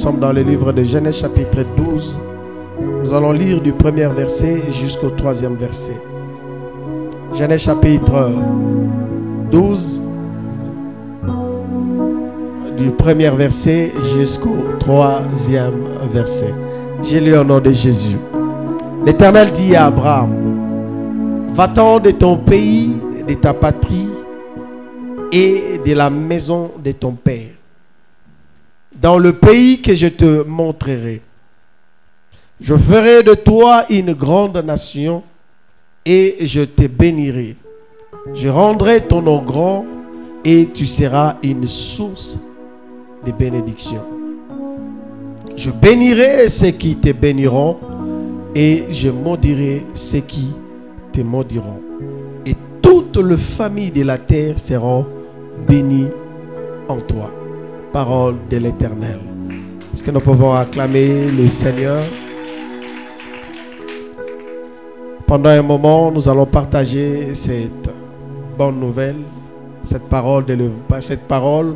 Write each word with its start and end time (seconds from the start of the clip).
sommes 0.00 0.18
dans 0.18 0.32
le 0.32 0.40
livre 0.40 0.72
de 0.72 0.82
Genèse 0.82 1.16
chapitre 1.16 1.62
12. 1.76 2.18
Nous 3.02 3.12
allons 3.12 3.32
lire 3.32 3.60
du 3.60 3.70
premier 3.70 4.06
verset 4.06 4.62
jusqu'au 4.72 5.10
troisième 5.10 5.56
verset. 5.56 6.00
Genèse 7.34 7.60
chapitre 7.60 8.30
12, 9.50 10.02
du 12.78 12.90
premier 12.92 13.28
verset 13.28 13.92
jusqu'au 14.16 14.56
troisième 14.78 15.84
verset. 16.14 16.54
J'ai 17.02 17.20
lu 17.20 17.36
au 17.36 17.44
nom 17.44 17.60
de 17.60 17.70
Jésus. 17.70 18.16
L'Éternel 19.04 19.52
dit 19.52 19.76
à 19.76 19.86
Abraham, 19.86 20.32
va-t'en 21.52 22.00
de 22.00 22.12
ton 22.12 22.38
pays, 22.38 22.96
de 23.28 23.34
ta 23.34 23.52
patrie 23.52 24.08
et 25.30 25.78
de 25.84 25.92
la 25.92 26.08
maison 26.08 26.70
de 26.82 26.92
ton 26.92 27.12
père, 27.12 27.48
dans 29.00 29.18
le 29.18 29.32
pays 29.32 29.80
que 29.80 29.94
je 29.94 30.08
te 30.08 30.42
montrerai. 30.46 31.22
Je 32.60 32.76
ferai 32.76 33.22
de 33.22 33.34
toi 33.34 33.84
une 33.88 34.12
grande 34.12 34.58
nation 34.58 35.22
et 36.04 36.36
je 36.46 36.62
te 36.62 36.86
bénirai. 36.86 37.56
Je 38.34 38.48
rendrai 38.48 39.00
ton 39.00 39.22
nom 39.22 39.42
grand 39.42 39.86
et 40.44 40.68
tu 40.72 40.86
seras 40.86 41.36
une 41.42 41.66
source 41.66 42.38
de 43.24 43.32
bénédiction. 43.32 44.02
Je 45.56 45.70
bénirai 45.70 46.48
ceux 46.50 46.70
qui 46.70 46.96
te 46.96 47.12
béniront 47.12 47.78
et 48.54 48.84
je 48.90 49.08
maudirai 49.08 49.86
ceux 49.94 50.20
qui 50.20 50.48
te 51.12 51.22
maudiront. 51.22 51.80
Et 52.44 52.54
toutes 52.82 53.16
les 53.16 53.36
familles 53.38 53.90
de 53.90 54.02
la 54.02 54.18
terre 54.18 54.58
seront 54.58 55.06
bénies 55.66 56.08
en 56.88 57.00
toi. 57.00 57.39
Parole 57.92 58.36
de 58.48 58.56
l'Éternel. 58.56 59.18
Est-ce 59.92 60.04
que 60.04 60.12
nous 60.12 60.20
pouvons 60.20 60.54
acclamer 60.54 61.28
le 61.30 61.48
Seigneur? 61.48 62.02
Pendant 65.26 65.50
un 65.50 65.62
moment, 65.62 66.12
nous 66.12 66.28
allons 66.28 66.46
partager 66.46 67.34
cette 67.34 67.90
bonne 68.56 68.78
nouvelle, 68.78 69.16
cette 69.82 70.08
parole, 70.08 71.74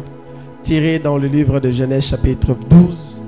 tirée 0.63 1.01
dans 1.01 1.19
le 1.19 1.27
livre 1.27 1.59
de 1.59 1.73
Genèse 1.73 2.05
chapitre 2.05 2.57
12. 2.71 3.21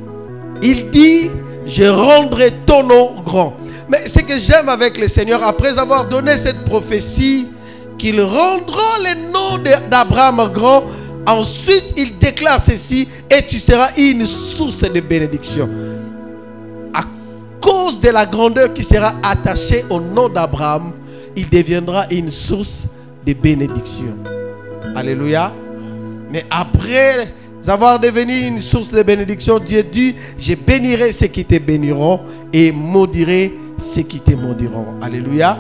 Il 0.63 0.91
dit, 0.91 1.31
je 1.67 1.85
rendrai 1.85 2.53
ton 2.65 2.85
nom 2.85 3.11
grand. 3.25 3.55
Mais 3.89 4.07
ce 4.07 4.21
que 4.21 4.37
j'aime 4.37 4.69
avec 4.69 4.97
le 4.99 5.09
Seigneur, 5.09 5.43
après 5.43 5.77
avoir 5.77 6.09
donné 6.09 6.37
cette 6.37 6.65
prophétie, 6.65 7.49
qu'il 7.99 8.21
rendra 8.21 8.99
le 9.01 9.33
nom 9.33 9.59
d'Abraham 9.91 10.51
grand, 10.53 10.85
ensuite 11.27 11.95
il 11.97 12.19
déclare 12.19 12.61
ceci, 12.61 13.09
et 13.31 13.47
tu 13.47 13.61
seras 13.61 13.91
une 13.97 14.27
source 14.27 14.83
de 14.83 15.01
bénédiction. 15.01 15.69
À 16.95 17.03
cause 17.61 18.01
de 18.01 18.11
la 18.11 18.25
grandeur 18.27 18.73
qui 18.73 18.83
sera 18.83 19.15
attachée 19.23 19.85
au 19.91 20.01
nom 20.01 20.29
d'Abraham, 20.29 20.93
il 21.37 21.49
deviendra 21.49 22.07
une 22.11 22.31
source 22.31 22.87
de 23.27 23.33
bénédiction. 23.33 24.17
Alléluia. 24.95 25.53
Mais 26.31 26.45
après 26.51 27.29
avoir 27.67 27.99
devenu 27.99 28.47
une 28.47 28.61
source 28.61 28.91
de 28.91 29.03
bénédiction, 29.03 29.59
Dieu 29.59 29.83
dit, 29.83 30.15
je 30.39 30.55
bénirai 30.55 31.13
ceux 31.13 31.27
qui 31.27 31.45
te 31.45 31.59
béniront 31.59 32.21
et 32.53 32.73
maudirai 32.73 33.53
ceux 33.79 34.03
qui 34.03 34.21
te 34.21 34.33
maudiront. 34.33 34.95
Alléluia. 35.03 35.59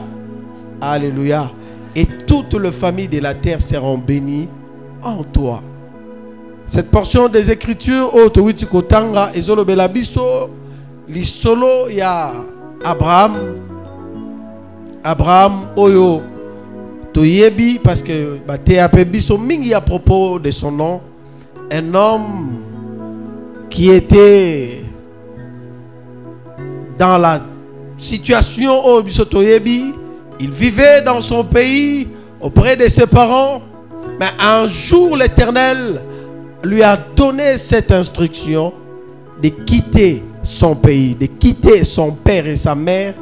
Alléluia. 0.81 1.51
Et 1.95 2.07
toutes 2.27 2.55
les 2.55 2.73
familles 2.73 3.09
de 3.09 3.19
la 3.19 3.35
terre 3.35 3.61
seront 3.61 3.99
bénies 3.99 4.49
en 5.07 5.23
toi. 5.23 5.63
Cette 6.67 6.91
portion 6.91 7.29
des 7.29 7.51
Écritures, 7.51 8.13
Kotanga, 8.71 9.31
Belabiso, 9.65 10.51
l'isolo 11.09 11.89
ya 11.89 12.33
Abraham. 12.85 13.37
Abraham, 15.05 15.69
Oyo, 15.77 16.23
Toyebi, 17.13 17.79
parce 17.79 18.03
que 18.03 18.39
Mingi 19.39 19.73
à 19.73 19.81
propos 19.81 20.41
de 20.41 20.51
son 20.51 20.73
nom 20.73 21.01
un 21.71 21.95
homme 21.95 22.63
qui 23.71 23.91
était 23.91 24.83
dans 26.99 27.19
la 27.19 27.41
situation 27.97 28.85
au 28.85 29.03
Bisotoyebi, 29.03 29.93
il 30.41 30.51
vivait 30.51 31.03
dans 31.03 31.21
son 31.21 31.45
pays 31.45 32.09
auprès 32.41 32.77
de 32.77 32.89
ses 32.89 33.07
parents, 33.07 33.63
mais 34.19 34.27
un 34.41 34.67
jour 34.67 35.17
l'Éternel 35.17 36.01
lui 36.65 36.83
a 36.83 36.97
donné 36.97 37.59
cette 37.59 37.93
instruction 37.93 38.73
de 39.43 39.49
quitter 39.49 40.23
son 40.43 40.75
pays, 40.75 41.15
de 41.15 41.27
quitter 41.27 41.85
son 41.85 42.13
père 42.13 42.47
et 42.47 42.57
sa 42.57 42.75
mère 42.75 43.15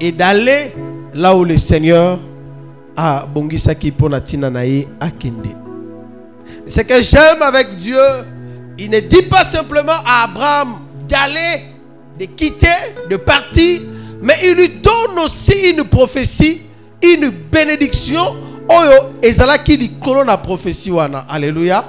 et 0.00 0.12
d'aller 0.12 0.72
là 1.14 1.36
où 1.36 1.44
le 1.44 1.58
Seigneur 1.58 2.18
a 2.96 3.26
bongisaki 3.26 3.90
ponatina 3.90 4.50
naye 4.50 4.88
akende. 5.00 5.54
Ce 6.66 6.80
que 6.80 7.02
j'aime 7.02 7.42
avec 7.42 7.76
Dieu, 7.76 7.98
il 8.78 8.90
ne 8.90 9.00
dit 9.00 9.22
pas 9.22 9.44
simplement 9.44 10.00
à 10.04 10.24
Abraham 10.24 10.74
d'aller, 11.08 11.62
de 12.18 12.26
quitter, 12.26 12.66
de 13.08 13.16
partir, 13.16 13.80
mais 14.22 14.34
il 14.44 14.54
lui 14.54 14.68
donne 14.68 15.18
aussi 15.24 15.70
une 15.70 15.84
prophétie, 15.84 16.62
une 17.02 17.30
bénédiction. 17.30 18.36
Oyo 18.70 19.14
ezalaki 19.22 19.76
likolo 19.76 20.24
na 20.24 20.36
prophétie 20.36 20.92
wana. 20.92 21.24
Alléluia. 21.28 21.84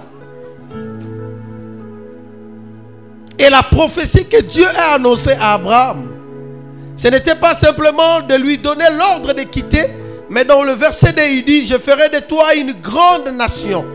Et 3.38 3.50
la 3.50 3.62
prophétie 3.64 4.26
que 4.26 4.42
Dieu 4.42 4.66
a 4.68 4.96
annoncée 4.96 5.36
à 5.40 5.54
Abraham, 5.54 6.16
ce 6.96 7.08
n'était 7.08 7.36
pas 7.36 7.54
simplement 7.56 8.22
de 8.22 8.36
lui 8.36 8.58
donner 8.58 8.86
l'ordre 8.96 9.34
de 9.34 9.44
quitter, 9.44 9.88
mais 10.30 10.44
dans 10.46 10.64
le 10.64 10.74
verset 10.74 11.14
2, 11.14 11.22
il 11.32 11.46
dit, 11.46 11.66
je 11.66 11.78
ferai 11.78 12.10
de 12.10 12.20
toi 12.20 12.54
une 12.56 12.74
grande 12.74 13.30
nation. 13.36 13.86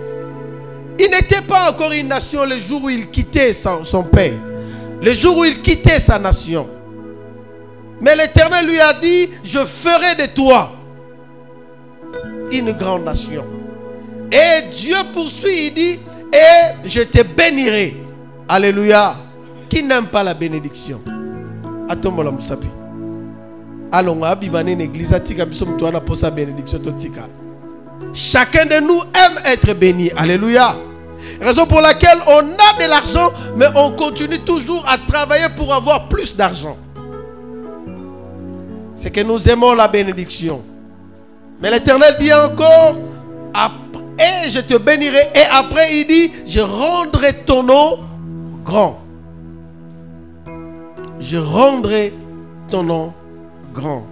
Il 0.99 1.11
n'était 1.11 1.43
pas 1.43 1.71
encore 1.71 1.93
une 1.93 2.09
nation 2.09 2.45
le 2.45 2.59
jour 2.59 2.85
où 2.85 2.91
il 2.91 3.09
quittait 3.11 3.53
son, 3.53 4.03
père. 4.03 4.33
Le 5.03 5.13
jour 5.13 5.39
où 5.39 5.45
il 5.45 5.61
quittait 5.61 6.01
sa 6.01 6.19
nation. 6.19 6.69
Mais 8.01 8.17
l'Éternel 8.17 8.67
lui 8.67 8.81
a 8.81 8.93
dit, 8.95 9.31
je 9.45 9.65
ferai 9.65 10.15
de 10.17 10.27
toi 10.33 10.73
une 12.53 12.73
grande 12.73 13.05
nation. 13.05 13.45
Et 14.33 14.69
Dieu 14.75 14.97
poursuit, 15.13 15.69
il 15.69 15.75
dit, 15.75 15.99
et 16.33 16.89
je 16.89 17.03
te 17.03 17.23
bénirai. 17.23 17.97
Alléluia. 18.49 19.15
Qui 19.69 19.83
n'aime 19.83 20.07
pas 20.07 20.23
la 20.23 20.35
bénédiction? 20.35 21.01
Allons. 23.93 24.21
Chacun 28.13 28.67
de 28.67 28.81
nous 28.81 29.01
aime 29.01 29.41
être 29.45 29.73
béni. 29.75 30.11
Alléluia. 30.17 30.77
Raison 31.41 31.67
pour 31.67 31.81
laquelle 31.81 32.19
on 32.29 32.39
a 32.39 32.85
de 32.85 32.89
l'argent, 32.89 33.33
mais 33.57 33.67
on 33.75 33.93
continue 33.93 34.39
toujours 34.41 34.85
à 34.89 34.97
travailler 34.99 35.49
pour 35.57 35.73
avoir 35.75 36.09
plus 36.09 36.35
d'argent. 36.37 36.77
C'est 38.95 39.11
que 39.11 39.21
nous 39.21 39.49
aimons 39.49 39.75
la 39.75 39.89
bénédiction. 39.89 40.63
Mais 41.61 41.71
l'Éternel 41.71 42.17
dit 42.21 42.33
encore, 42.33 42.97
et 44.19 44.49
je 44.51 44.61
te 44.61 44.77
bénirai. 44.77 45.31
Et 45.35 45.45
après, 45.53 45.95
il 45.95 46.07
dit, 46.07 46.33
je 46.47 46.61
rendrai 46.61 47.33
ton 47.45 47.63
nom 47.63 47.99
grand. 48.65 49.01
Je 51.21 51.37
rendrai 51.37 52.15
ton 52.71 52.83
nom 52.83 53.13
grand. 53.75 54.07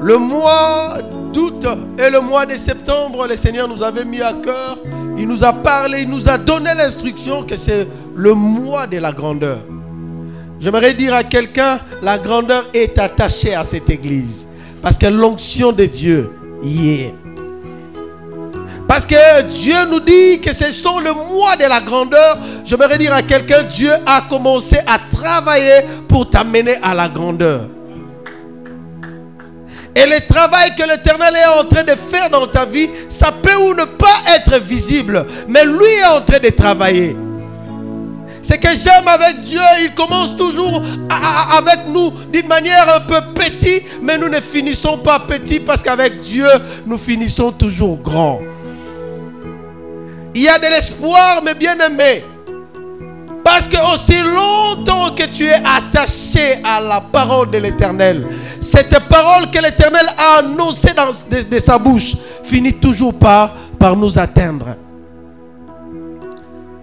Le 0.00 0.18
mois 0.18 0.98
d'août 1.32 1.66
et 1.98 2.10
le 2.10 2.20
mois 2.20 2.44
de 2.44 2.56
septembre, 2.56 3.26
le 3.28 3.36
Seigneur 3.36 3.68
nous 3.68 3.82
avait 3.82 4.04
mis 4.04 4.20
à 4.20 4.32
cœur. 4.34 4.78
Il 5.16 5.28
nous 5.28 5.44
a 5.44 5.52
parlé, 5.52 6.00
il 6.00 6.08
nous 6.08 6.28
a 6.28 6.38
donné 6.38 6.74
l'instruction 6.74 7.44
que 7.44 7.56
c'est 7.56 7.86
le 8.14 8.34
mois 8.34 8.86
de 8.86 8.98
la 8.98 9.12
grandeur. 9.12 9.58
J'aimerais 10.58 10.94
dire 10.94 11.14
à 11.14 11.24
quelqu'un, 11.24 11.80
la 12.02 12.18
grandeur 12.18 12.64
est 12.72 12.98
attachée 12.98 13.54
à 13.54 13.64
cette 13.64 13.90
église. 13.90 14.46
Parce 14.82 14.98
que 14.98 15.06
l'onction 15.06 15.72
de 15.72 15.84
Dieu 15.84 16.30
y 16.62 16.90
est. 16.90 17.14
Parce 18.88 19.06
que 19.06 19.42
Dieu 19.42 19.76
nous 19.88 20.00
dit 20.00 20.40
que 20.40 20.52
ce 20.52 20.70
sont 20.72 20.98
le 20.98 21.14
mois 21.14 21.56
de 21.56 21.64
la 21.64 21.80
grandeur. 21.80 22.36
J'aimerais 22.64 22.98
dire 22.98 23.14
à 23.14 23.22
quelqu'un, 23.22 23.62
Dieu 23.62 23.90
a 24.04 24.26
commencé 24.28 24.76
à 24.86 24.98
travailler 25.10 25.86
pour 26.08 26.28
t'amener 26.28 26.74
à 26.82 26.94
la 26.94 27.08
grandeur. 27.08 27.62
Et 29.94 30.06
le 30.06 30.26
travail 30.26 30.74
que 30.74 30.82
l'Éternel 30.82 31.34
est 31.36 31.60
en 31.60 31.64
train 31.64 31.84
de 31.84 31.94
faire 31.94 32.28
dans 32.28 32.46
ta 32.46 32.64
vie, 32.64 32.90
ça 33.08 33.30
peut 33.30 33.54
ou 33.56 33.74
ne 33.74 33.84
pas 33.84 34.22
être 34.36 34.58
visible, 34.58 35.24
mais 35.48 35.64
lui 35.64 35.84
est 36.00 36.16
en 36.16 36.20
train 36.22 36.38
de 36.38 36.48
travailler. 36.48 37.16
C'est 38.42 38.58
que 38.58 38.68
j'aime 38.68 39.06
avec 39.06 39.40
Dieu, 39.42 39.60
il 39.84 39.94
commence 39.94 40.36
toujours 40.36 40.82
avec 41.56 41.86
nous 41.88 42.12
d'une 42.32 42.48
manière 42.48 42.96
un 42.96 43.00
peu 43.00 43.20
petite, 43.34 43.84
mais 44.02 44.18
nous 44.18 44.28
ne 44.28 44.40
finissons 44.40 44.98
pas 44.98 45.20
petit 45.20 45.60
parce 45.60 45.82
qu'avec 45.82 46.20
Dieu, 46.20 46.48
nous 46.84 46.98
finissons 46.98 47.52
toujours 47.52 47.98
grand. 47.98 48.40
Il 50.34 50.42
y 50.42 50.48
a 50.48 50.58
de 50.58 50.66
l'espoir, 50.66 51.40
mais 51.44 51.54
bien 51.54 51.78
aimé. 51.78 52.24
Parce 53.44 53.68
que 53.68 53.76
aussi 53.94 54.18
longtemps 54.20 55.14
que 55.14 55.24
tu 55.26 55.46
es 55.46 55.54
attaché 55.54 56.60
à 56.64 56.80
la 56.80 57.00
parole 57.00 57.50
de 57.50 57.58
l'Éternel, 57.58 58.26
cette 58.60 58.98
parole 59.08 59.50
que 59.50 59.58
l'Éternel 59.60 60.06
a 60.16 60.38
annoncée 60.38 60.92
dans, 60.94 61.12
de, 61.12 61.58
sa 61.60 61.78
bouche 61.78 62.14
finit 62.44 62.74
toujours 62.74 63.14
par, 63.14 63.50
par 63.78 63.96
nous 63.96 64.18
atteindre. 64.18 64.76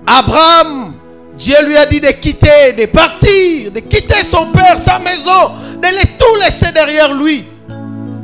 Abraham, 0.06 0.94
Dieu 1.40 1.56
lui 1.66 1.78
a 1.78 1.86
dit 1.86 2.02
de 2.02 2.12
quitter, 2.12 2.74
de 2.78 2.86
partir, 2.88 3.72
de 3.72 3.80
quitter 3.80 4.26
son 4.30 4.48
père, 4.48 4.78
sa 4.78 5.00
maison, 5.00 5.52
de 5.82 5.88
les, 5.88 6.18
tout 6.18 6.36
laisser 6.44 6.72
derrière 6.74 7.14
lui. 7.14 7.46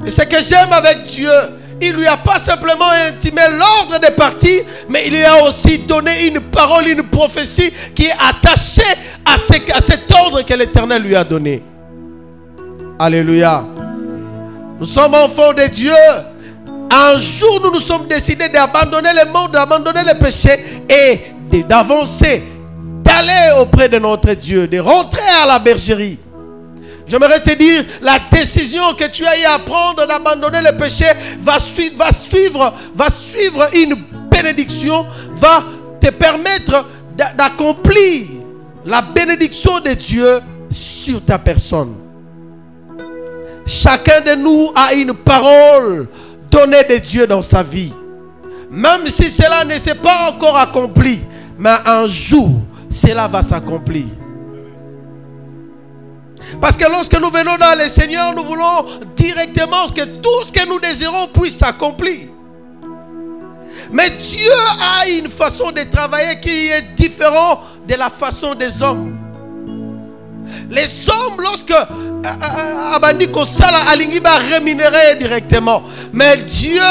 Et 0.06 0.12
ce 0.12 0.22
que 0.24 0.36
j'aime 0.48 0.72
avec 0.74 1.04
Dieu, 1.04 1.30
il 1.82 1.94
lui 1.94 2.06
a 2.08 2.18
pas 2.18 2.40
simplement 2.40 2.90
intimé 3.08 3.42
l'ordre 3.52 4.00
de 4.00 4.14
partir, 4.14 4.64
mais 4.90 5.04
il 5.08 5.14
lui 5.14 5.24
a 5.24 5.46
aussi 5.48 5.80
donné 5.80 6.28
une 6.28 6.42
parole, 6.42 6.88
une 6.90 7.04
prophétie 7.04 7.72
qui 7.96 8.04
est 8.08 8.12
attachée 8.30 8.82
à, 9.26 9.36
à 9.36 9.82
cet 9.82 10.12
ordre 10.12 10.42
que 10.42 10.54
l'Éternel 10.54 11.02
lui 11.02 11.16
a 11.16 11.24
donné. 11.24 11.64
Alléluia. 13.00 13.64
Nous 14.78 14.86
sommes 14.86 15.16
enfants 15.16 15.54
de 15.54 15.68
Dieu. 15.68 15.94
Un 16.92 17.18
jour, 17.18 17.62
nous 17.64 17.72
nous 17.72 17.82
sommes 17.82 18.08
décidés 18.08 18.50
d'abandonner 18.50 19.12
le 19.14 19.32
monde, 19.32 19.52
d'abandonner 19.52 20.02
le 20.06 20.20
péché 20.20 20.84
et 20.90 21.62
d'avancer, 21.64 22.44
d'aller 23.06 23.62
auprès 23.62 23.88
de 23.88 24.00
notre 24.00 24.34
Dieu, 24.34 24.68
de 24.68 24.80
rentrer 24.80 25.22
à 25.44 25.46
la 25.46 25.60
bergerie. 25.60 26.20
J'aimerais 27.08 27.40
te 27.40 27.54
dire, 27.54 27.86
la 28.02 28.18
décision 28.32 28.94
que 28.96 29.06
tu 29.06 29.26
as 29.26 29.40
eu 29.40 29.44
à 29.46 29.60
prendre 29.60 30.08
d'abandonner 30.08 30.62
le 30.62 30.76
péché 30.76 31.06
va 31.40 31.60
suivre, 31.60 31.96
va 31.98 32.12
suivre, 32.12 32.74
va 32.96 33.08
suivre 33.10 33.70
une 33.74 33.96
bénédiction, 34.32 35.06
va 35.36 35.64
te 36.02 36.10
permettre 36.10 36.86
d'accomplir 37.38 38.26
la 38.86 39.02
bénédiction 39.02 39.80
de 39.80 39.92
Dieu 39.92 40.40
sur 40.72 41.24
ta 41.24 41.38
personne. 41.38 41.96
Chacun 43.68 44.22
de 44.22 44.36
nous 44.36 44.72
a 44.76 44.94
une 44.94 45.14
parole 45.14 46.08
donnée 46.52 46.84
de 46.84 46.98
Dieu 46.98 47.28
dans 47.28 47.42
sa 47.42 47.62
vie. 47.64 47.94
Même 48.72 49.08
si 49.08 49.30
cela 49.30 49.64
ne 49.64 49.74
s'est 49.74 49.96
pas 49.96 50.32
encore 50.32 50.58
accompli, 50.58 51.20
mais 51.58 51.76
un 51.86 52.08
jour, 52.08 52.50
cela 52.96 53.28
va 53.28 53.44
s'accomplir. 53.44 54.06
Parce 56.62 56.78
que 56.78 56.86
lorsque 56.86 57.20
nous 57.20 57.30
venons 57.30 57.58
dans 57.58 57.78
le 57.78 57.90
Seigneur, 57.90 58.34
nous 58.34 58.44
voulons 58.44 58.86
directement 59.16 59.88
que 59.90 60.04
tout 60.04 60.46
ce 60.46 60.52
que 60.52 60.68
nous 60.68 60.80
désirons 60.80 61.28
puisse 61.28 61.58
s'accomplir. 61.58 62.30
Mais 63.92 64.10
Dieu 64.12 64.52
a 64.82 65.08
une 65.10 65.28
façon 65.28 65.72
de 65.72 65.82
travailler 65.84 66.40
qui 66.40 66.68
est 66.70 66.96
différente 66.96 67.60
de 67.88 67.96
la 67.96 68.10
façon 68.10 68.56
des 68.56 68.82
hommes. 68.82 69.18
Les 70.70 71.10
hommes, 71.10 71.40
lorsque 71.40 71.72
euh, 71.72 71.84
euh, 72.26 72.94
Abandi 72.96 73.28
Kosala 73.30 73.80
Alingi 73.90 74.22
rémunérer 74.52 75.16
directement. 75.20 75.84
Mais 76.14 76.38
Dieu 76.38 76.82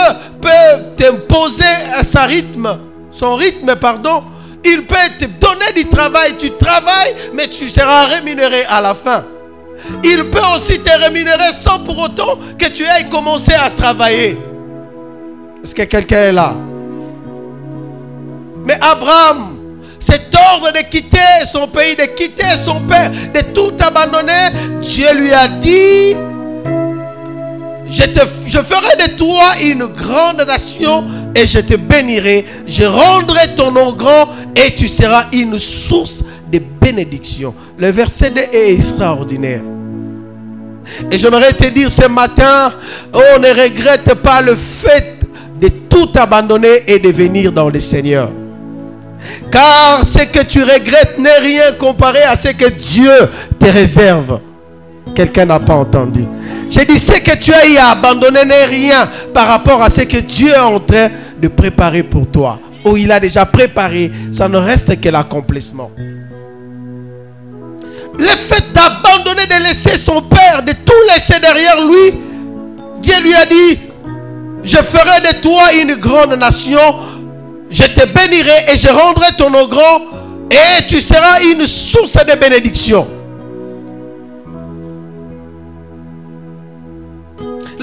peut 0.41 0.83
t'imposer 0.97 1.65
sa 2.03 2.25
rythme, 2.25 2.79
son 3.11 3.35
rythme, 3.37 3.75
pardon. 3.77 4.23
Il 4.65 4.87
peut 4.87 4.97
te 5.19 5.25
donner 5.25 5.73
du 5.77 5.89
travail. 5.89 6.35
Tu 6.39 6.51
travailles, 6.53 7.15
mais 7.35 7.49
tu 7.49 7.69
seras 7.69 8.05
rémunéré 8.05 8.65
à 8.69 8.81
la 8.81 8.95
fin. 8.95 9.25
Il 10.03 10.31
peut 10.31 10.41
aussi 10.57 10.81
te 10.81 10.91
rémunérer 10.99 11.53
sans 11.53 11.81
pour 11.81 11.99
autant 11.99 12.39
que 12.59 12.67
tu 12.67 12.85
aies 12.85 13.09
commencé 13.11 13.53
à 13.53 13.69
travailler. 13.71 14.39
Est-ce 15.63 15.75
que 15.75 15.83
quelqu'un 15.83 16.17
est 16.17 16.33
là? 16.33 16.55
Mais 18.67 18.79
Abraham, 18.81 19.59
cet 20.01 20.35
ordre 20.53 20.73
de 20.73 20.81
quitter 20.91 21.19
son 21.51 21.69
pays, 21.69 21.97
de 21.97 22.05
quitter 22.05 22.57
son 22.63 22.81
père, 22.81 23.11
de 23.11 23.41
tout 23.53 23.73
abandonner, 23.79 24.51
Dieu 24.81 25.13
lui 25.15 25.33
a 25.33 25.49
dit, 25.49 26.15
je, 27.89 28.59
ferai 28.59 28.97
de 29.09 29.17
toi 29.17 29.45
une 29.63 29.87
grande 29.87 30.45
nation 30.47 31.05
et 31.35 31.47
je 31.47 31.59
te 31.61 31.77
bénirai. 31.77 32.45
Je 32.67 32.85
rendrai 32.85 33.55
ton 33.57 33.71
nom 33.71 33.93
grand 33.93 34.29
et 34.57 34.75
tu 34.75 34.89
seras 34.89 35.27
une 35.33 35.59
source 35.59 36.23
de 36.51 36.61
bénédiction. 36.81 37.55
Le 37.79 37.91
verset 37.91 38.31
2 38.31 38.41
est 38.53 38.75
extraordinaire. 38.75 39.61
Et 41.11 41.19
j'aimerais 41.19 41.53
te 41.53 41.67
dire 41.69 41.91
ce 41.91 42.07
matin, 42.09 42.73
oh, 43.13 43.39
ne 43.41 43.49
regrette 43.49 44.15
pas 44.15 44.41
le 44.41 44.55
fait 44.55 45.21
de 45.61 45.69
tout 45.69 46.09
abandonner 46.15 46.83
et 46.87 46.99
de 46.99 47.09
venir 47.11 47.53
dans 47.53 47.69
le 47.69 47.81
Seigneur. 47.81 48.31
Car 49.51 50.05
ce 50.05 50.25
que 50.25 50.43
tu 50.43 50.63
regrettes 50.63 51.19
n'est 51.19 51.39
rien 51.39 51.73
comparé 51.79 52.23
à 52.23 52.37
ce 52.37 52.49
que 52.49 52.69
Dieu 52.69 53.13
te 53.59 53.67
réserve. 53.67 54.41
Quelqu'un 55.15 55.47
n'a 55.47 55.61
pas 55.61 55.75
entendu. 55.75 56.25
J'ai 56.69 56.85
dit, 56.85 56.99
ce 56.99 57.21
que 57.21 57.37
tu 57.37 57.53
as 57.53 57.67
eu 57.67 57.77
à 57.77 57.91
abandonner 57.91 58.45
n'est 58.45 58.65
rien 58.65 59.09
par 59.33 59.47
rapport 59.47 59.83
à 59.83 59.91
ce 59.91 60.03
que 60.03 60.19
Dieu 60.19 60.49
est 60.49 60.59
en 60.59 60.81
train 60.81 61.11
de 61.41 61.49
préparer 61.49 62.03
pour 62.03 62.27
toi. 62.31 62.59
Oh, 62.85 62.97
il 62.97 63.11
a 63.13 63.21
déjà 63.21 63.47
préparé, 63.47 64.13
ça 64.33 64.49
ne 64.49 64.59
reste 64.59 65.01
que 65.01 65.09
l'accomplissement. 65.09 65.91
Le 68.19 68.27
fait 68.27 68.73
d'abandonner, 68.73 69.47
de 69.47 69.63
laisser 69.67 69.97
son 69.97 70.23
père, 70.23 70.63
de 70.63 70.73
tout 70.73 70.93
laisser 71.13 71.41
derrière 71.41 71.81
lui, 71.87 72.19
Dieu 73.01 73.15
lui 73.23 73.35
a 73.35 73.47
dit, 73.47 73.81
je 74.63 74.77
ferai 74.77 75.21
de 75.33 75.41
toi 75.41 75.73
une 75.81 75.95
grande 75.97 76.35
nation, 76.35 76.81
je 77.71 77.85
te 77.85 78.07
bénirai 78.07 78.73
et 78.73 78.77
je 78.77 78.89
rendrai 78.89 79.29
ton 79.37 79.51
nom 79.51 79.67
grand, 79.67 80.01
et 80.51 80.87
tu 80.87 81.03
seras 81.03 81.43
une 81.53 81.67
source 81.67 82.15
de 82.15 82.39
bénédiction. 82.39 83.07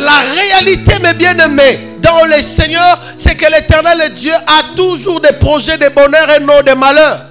La 0.01 0.19
réalité, 0.35 0.93
mes 1.03 1.13
bien-aimés, 1.13 1.79
dans 2.01 2.25
le 2.25 2.41
Seigneur, 2.41 2.99
c'est 3.17 3.35
que 3.35 3.45
l'éternel 3.51 4.11
Dieu 4.15 4.33
a 4.33 4.75
toujours 4.75 5.21
des 5.21 5.33
projets 5.33 5.77
de 5.77 5.89
bonheur 5.89 6.27
et 6.35 6.43
non 6.43 6.61
de 6.65 6.73
malheur. 6.73 7.25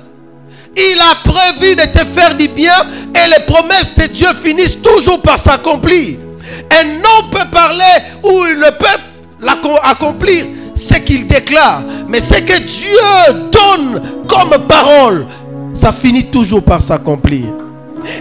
Il 0.76 0.98
a 1.00 1.28
prévu 1.28 1.74
de 1.74 1.82
te 1.82 2.04
faire 2.04 2.36
du 2.36 2.46
bien 2.46 2.72
et 3.12 3.28
les 3.28 3.44
promesses 3.44 3.92
de 3.96 4.06
Dieu 4.06 4.28
finissent 4.40 4.80
toujours 4.80 5.20
par 5.20 5.36
s'accomplir. 5.38 6.18
Un 6.72 6.86
homme 6.86 7.30
peut 7.32 7.48
parler 7.50 7.84
ou 8.22 8.44
il 8.46 8.60
ne 8.60 8.70
peut 8.70 8.86
accomplir 9.82 10.46
ce 10.76 10.94
qu'il 10.94 11.26
déclare. 11.26 11.82
Mais 12.08 12.20
ce 12.20 12.34
que 12.34 12.58
Dieu 12.60 13.50
donne 13.50 14.00
comme 14.28 14.56
parole, 14.68 15.26
ça 15.74 15.90
finit 15.90 16.26
toujours 16.30 16.62
par 16.62 16.80
s'accomplir. 16.80 17.46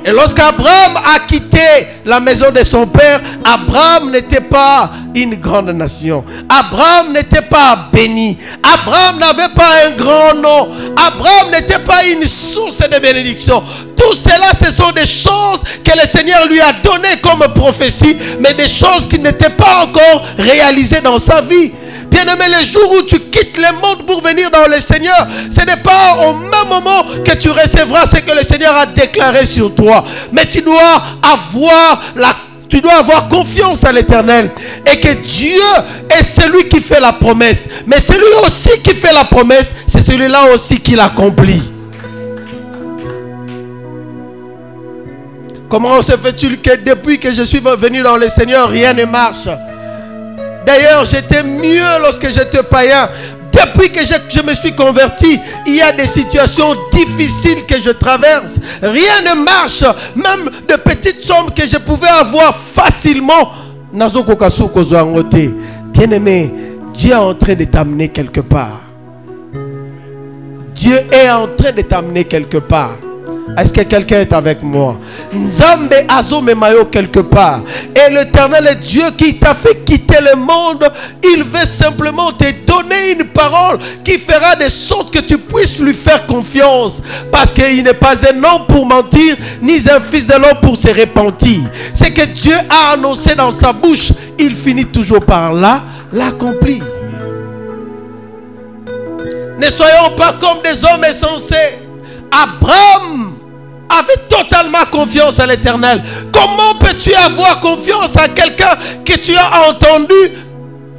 Et 0.05 0.11
lorsqu'Abraham 0.11 0.98
a 0.98 1.19
quitté 1.21 1.57
la 2.05 2.19
maison 2.19 2.51
de 2.51 2.63
son 2.63 2.88
père, 2.88 3.19
Abraham 3.43 4.12
n'était 4.12 4.41
pas 4.41 4.91
une 5.15 5.36
grande 5.36 5.69
nation. 5.69 6.24
Abraham 6.48 7.13
n'était 7.13 7.41
pas 7.41 7.89
béni. 7.91 8.38
Abraham 8.63 9.19
n'avait 9.19 9.53
pas 9.53 9.88
un 9.88 9.91
grand 9.91 10.36
nom. 10.36 10.69
Abraham 10.95 11.51
n'était 11.51 11.79
pas 11.79 12.05
une 12.05 12.27
source 12.27 12.79
de 12.79 13.00
bénédiction. 13.00 13.63
Tout 13.95 14.15
cela, 14.15 14.53
ce 14.53 14.71
sont 14.71 14.91
des 14.91 15.05
choses 15.05 15.63
que 15.83 15.91
le 16.00 16.05
Seigneur 16.05 16.48
lui 16.48 16.59
a 16.59 16.74
données 16.83 17.19
comme 17.21 17.43
prophétie, 17.53 18.17
mais 18.39 18.53
des 18.53 18.67
choses 18.67 19.07
qui 19.09 19.19
n'étaient 19.19 19.50
pas 19.50 19.86
encore 19.86 20.25
réalisées 20.38 21.01
dans 21.01 21.19
sa 21.19 21.41
vie. 21.41 21.71
Bien-aimé, 22.10 22.46
les 22.58 22.66
jours 22.66 22.92
où 22.98 23.01
tu 23.04 23.20
quittes 23.20 23.58
le 23.58 23.82
monde 23.82 24.06
pour 24.06 24.22
venir 24.22 24.50
dans 24.51 24.68
le 24.68 24.82
Seigneur, 24.82 25.28
ce 25.51 25.62
n'est 25.62 25.82
pas 25.84 26.18
au 26.28 26.34
même 26.34 26.70
moment 26.70 27.06
que 27.24 27.36
tu 27.36 27.50
recevras 27.50 28.06
ce 28.06 28.18
que 28.18 28.32
le 28.32 28.44
Seigneur 28.44 28.75
a 28.75 28.86
déclaré 28.86 29.46
sur 29.46 29.74
toi. 29.75 30.04
Mais 30.32 30.46
tu 30.46 30.62
dois 30.62 31.01
avoir 31.22 32.01
tu 32.70 32.82
dois 32.82 32.98
avoir 32.98 33.28
confiance 33.28 33.84
à 33.84 33.92
l'éternel. 33.92 34.51
Et 34.86 35.00
que 35.00 35.13
Dieu 35.13 35.60
est 36.10 36.24
celui 36.24 36.70
qui 36.70 36.80
fait 36.80 37.00
la 37.00 37.13
promesse. 37.13 37.68
Mais 37.88 38.00
celui 38.00 38.32
aussi 38.46 38.80
qui 38.84 38.92
fait 38.92 39.12
la 39.12 39.25
promesse, 39.25 39.74
c'est 39.88 40.04
celui-là 40.04 40.54
aussi 40.54 40.80
qui 40.80 40.96
l'accomplit. 40.96 41.63
Comment 45.68 46.01
se 46.01 46.13
fait-il 46.13 46.62
que 46.62 46.75
depuis 46.84 47.20
que 47.20 47.34
je 47.34 47.44
suis 47.44 47.60
venu 47.60 48.01
dans 48.01 48.18
le 48.18 48.30
Seigneur, 48.30 48.70
rien 48.70 48.94
ne 48.94 49.06
marche? 49.06 49.48
D'ailleurs, 50.66 51.06
j'étais 51.06 51.44
mieux 51.44 52.00
lorsque 52.01 52.30
j'étais 52.30 52.63
païen. 52.63 53.10
Depuis 53.51 53.92
que 53.92 54.01
je, 54.04 54.42
me 54.42 54.54
suis 54.54 54.75
converti, 54.75 55.39
il 55.66 55.75
y 55.75 55.82
a 55.82 55.92
des 55.92 56.06
situations 56.06 56.75
difficiles 56.92 57.66
que 57.68 57.80
je 57.82 57.89
traverse. 57.89 58.56
Rien 58.82 59.22
ne 59.22 59.44
marche. 59.44 59.84
Même 60.16 60.51
de 60.68 60.75
petites 60.75 61.24
sommes 61.24 61.51
que 61.54 61.66
je 61.68 61.78
pouvais 61.78 62.08
avoir 62.08 62.56
facilement. 62.56 63.51
Bien 65.92 66.12
aimé, 66.12 66.54
Dieu 66.94 67.12
est 67.12 67.16
en 67.16 67.34
train 67.34 67.56
de 67.56 67.66
t'amener 67.66 68.10
quelque 68.10 68.42
part. 68.42 68.82
Dieu 70.75 70.96
est 71.12 71.30
en 71.30 71.48
train 71.48 71.72
de 71.72 71.82
t'amener 71.82 72.24
quelque 72.24 72.60
part. 72.60 72.98
Est-ce 73.58 73.74
que 73.74 73.82
quelqu'un 73.82 74.22
est 74.22 74.34
avec 74.34 74.63
moi? 74.63 74.98
Nzambe 75.34 75.94
azo 76.08 76.41
memayo 76.41 76.86
quelque 76.86 77.20
part. 77.20 77.62
Et 77.94 78.13
l'éternel 78.13 78.68
est 78.68 78.75
Dieu 78.75 79.03
qui 79.18 79.38
t'a 79.38 79.53
fait 79.53 79.84
quitter 79.84 80.22
le 80.22 80.36
monde. 80.36 80.89
Il 81.24 81.44
veut 81.44 81.65
simplement 81.65 82.32
te 82.32 82.46
donner 82.65 83.12
une 83.12 83.25
parole 83.25 83.79
qui 84.03 84.18
fera 84.18 84.56
de 84.56 84.70
sorte 84.70 85.13
que 85.13 85.20
tu 85.20 85.38
puisses 85.38 85.77
lui 85.79 85.94
faire 85.94 86.25
confiance. 86.25 87.01
Parce 87.32 87.51
qu'il 87.51 87.84
n'est 87.84 87.94
pas 87.94 88.15
un 88.25 88.44
homme 88.44 88.65
pour 88.68 88.86
mentir, 88.86 89.36
ni 89.62 89.77
un 89.89 90.00
fils 90.00 90.25
de 90.25 90.34
l'homme 90.34 90.60
pour 90.62 90.77
se 90.77 90.88
repentir. 90.88 91.60
C'est 91.94 92.12
que 92.12 92.25
Dieu 92.25 92.56
a 92.70 92.94
annoncé 92.94 93.36
dans 93.36 93.51
sa 93.51 93.74
bouche, 93.74 94.13
il 94.38 94.56
finit 94.56 94.86
toujours 94.86 95.25
par 95.25 95.53
là, 95.53 95.82
l'accomplir. 96.13 96.84
Ne 99.60 99.70
soyons 99.70 100.15
pas 100.15 100.38
comme 100.39 100.62
des 100.63 100.84
hommes 100.86 101.03
insensés. 101.03 101.79
Abraham 102.32 103.38
avait 103.89 104.27
totalement 104.29 104.86
confiance 104.91 105.39
à 105.39 105.46
l'éternel. 105.46 106.03
Comment 106.31 106.77
peux-tu 106.79 107.13
avoir 107.13 107.60
confiance 107.60 108.15
à 108.15 108.27
quelqu'un 108.27 108.77
que 109.03 109.13
tu 109.13 109.36
as 109.36 109.69
entendu? 109.69 110.13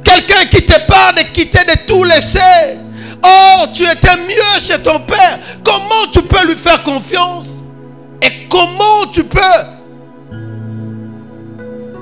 Quelqu'un 0.03 0.45
qui 0.45 0.65
te 0.65 0.79
parle 0.87 1.15
de 1.15 1.21
quitter 1.33 1.63
de 1.63 1.87
tout 1.87 2.03
laisser. 2.03 2.39
Oh, 3.23 3.65
tu 3.73 3.83
étais 3.83 4.17
mieux 4.27 4.59
chez 4.61 4.79
ton 4.79 4.99
père. 4.99 5.39
Comment 5.63 6.11
tu 6.11 6.21
peux 6.23 6.47
lui 6.47 6.55
faire 6.55 6.81
confiance? 6.83 7.63
Et 8.21 8.47
comment 8.49 9.05
tu 9.11 9.23
peux 9.23 9.39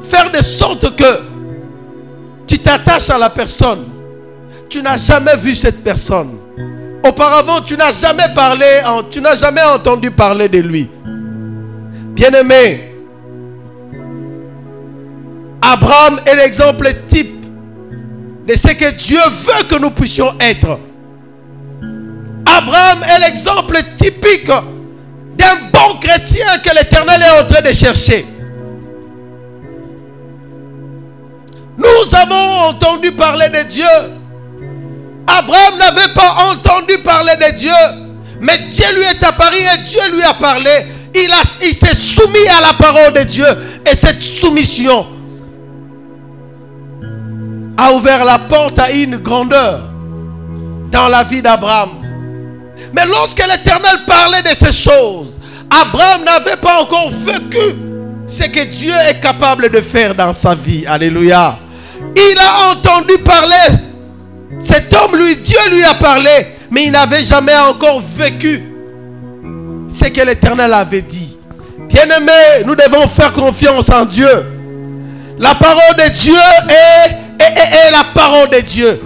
faire 0.03 0.31
de 0.31 0.41
sorte 0.41 0.95
que 0.95 1.21
tu 2.47 2.57
t'attaches 2.59 3.09
à 3.09 3.17
la 3.17 3.29
personne? 3.29 3.85
Tu 4.69 4.81
n'as 4.81 4.97
jamais 4.97 5.35
vu 5.35 5.55
cette 5.55 5.83
personne. 5.83 6.38
Auparavant, 7.07 7.61
tu 7.61 7.77
n'as 7.77 7.91
jamais 7.91 9.63
entendu 9.63 10.11
parler 10.11 10.49
de 10.49 10.59
lui. 10.59 10.89
Bien-aimé, 12.13 12.89
Abraham 15.61 16.19
est 16.25 16.35
l'exemple 16.35 16.87
type 17.07 17.45
de 18.47 18.55
ce 18.55 18.69
que 18.73 18.91
Dieu 18.91 19.19
veut 19.29 19.63
que 19.69 19.75
nous 19.75 19.91
puissions 19.91 20.33
être. 20.39 20.79
Abraham 22.45 22.99
est 23.03 23.19
l'exemple 23.19 23.77
typique 23.95 24.47
d'un 24.47 25.55
bon 25.71 25.99
chrétien 26.01 26.47
que 26.63 26.75
l'Éternel 26.75 27.21
est 27.21 27.41
en 27.41 27.45
train 27.47 27.61
de 27.61 27.71
chercher. 27.73 28.25
Nous 31.77 32.15
avons 32.15 32.69
entendu 32.69 33.11
parler 33.11 33.47
de 33.49 33.63
Dieu. 33.69 33.85
Abraham 35.37 35.77
n'avait 35.77 36.13
pas 36.13 36.35
entendu 36.51 36.97
parler 36.99 37.33
de 37.35 37.57
Dieu. 37.57 37.71
Mais 38.41 38.57
Dieu 38.71 38.85
lui 38.95 39.03
est 39.03 39.23
apparu 39.23 39.57
et 39.57 39.89
Dieu 39.89 39.99
lui 40.15 40.23
a 40.23 40.33
parlé. 40.33 40.69
Il, 41.15 41.75
s'est 41.75 41.95
soumis 41.95 42.47
à 42.57 42.61
la 42.61 42.73
parole 42.73 43.13
de 43.13 43.23
Dieu. 43.23 43.45
Et 43.89 43.95
cette 43.95 44.21
soumission 44.21 45.05
a 47.77 47.93
ouvert 47.93 48.23
la 48.25 48.39
porte 48.39 48.79
à 48.79 48.91
une 48.91 49.17
grandeur 49.17 49.81
dans 50.91 51.07
la 51.07 51.23
vie 51.23 51.41
d'Abraham. 51.41 51.89
Mais 52.93 53.05
lorsque 53.05 53.45
l'Éternel 53.45 53.99
parlait 54.07 54.41
de 54.41 54.55
ces 54.55 54.71
choses, 54.71 55.39
Abraham 55.69 56.23
n'avait 56.23 56.57
pas 56.57 56.81
encore 56.81 57.11
vécu 57.11 57.75
ce 58.27 58.43
que 58.43 58.63
Dieu 58.65 58.93
est 59.09 59.19
capable 59.19 59.69
de 59.69 59.81
faire 59.81 60.15
dans 60.15 60.33
sa 60.33 60.55
vie. 60.55 60.85
Alléluia. 60.87 61.57
Il 62.15 62.37
a 62.39 62.71
entendu 62.71 63.17
parler 63.19 63.88
cet 64.59 64.93
homme, 64.93 65.15
lui, 65.17 65.35
Dieu 65.37 65.57
lui 65.71 65.83
a 65.83 65.93
parlé, 65.93 66.29
mais 66.71 66.85
il 66.85 66.91
n'avait 66.91 67.23
jamais 67.23 67.55
encore 67.55 68.01
vécu 68.01 68.63
ce 69.87 70.05
que 70.05 70.21
l'Éternel 70.21 70.73
avait 70.73 71.01
dit. 71.01 71.37
Bien-aimés, 71.87 72.63
nous 72.65 72.75
devons 72.75 73.07
faire 73.07 73.31
confiance 73.31 73.89
en 73.89 74.05
Dieu. 74.05 74.29
La 75.37 75.55
parole 75.55 75.95
de 75.97 76.11
Dieu 76.11 76.33
est, 76.69 77.91
la 77.91 78.03
parole 78.13 78.49
de 78.49 78.59
Dieu. 78.59 79.01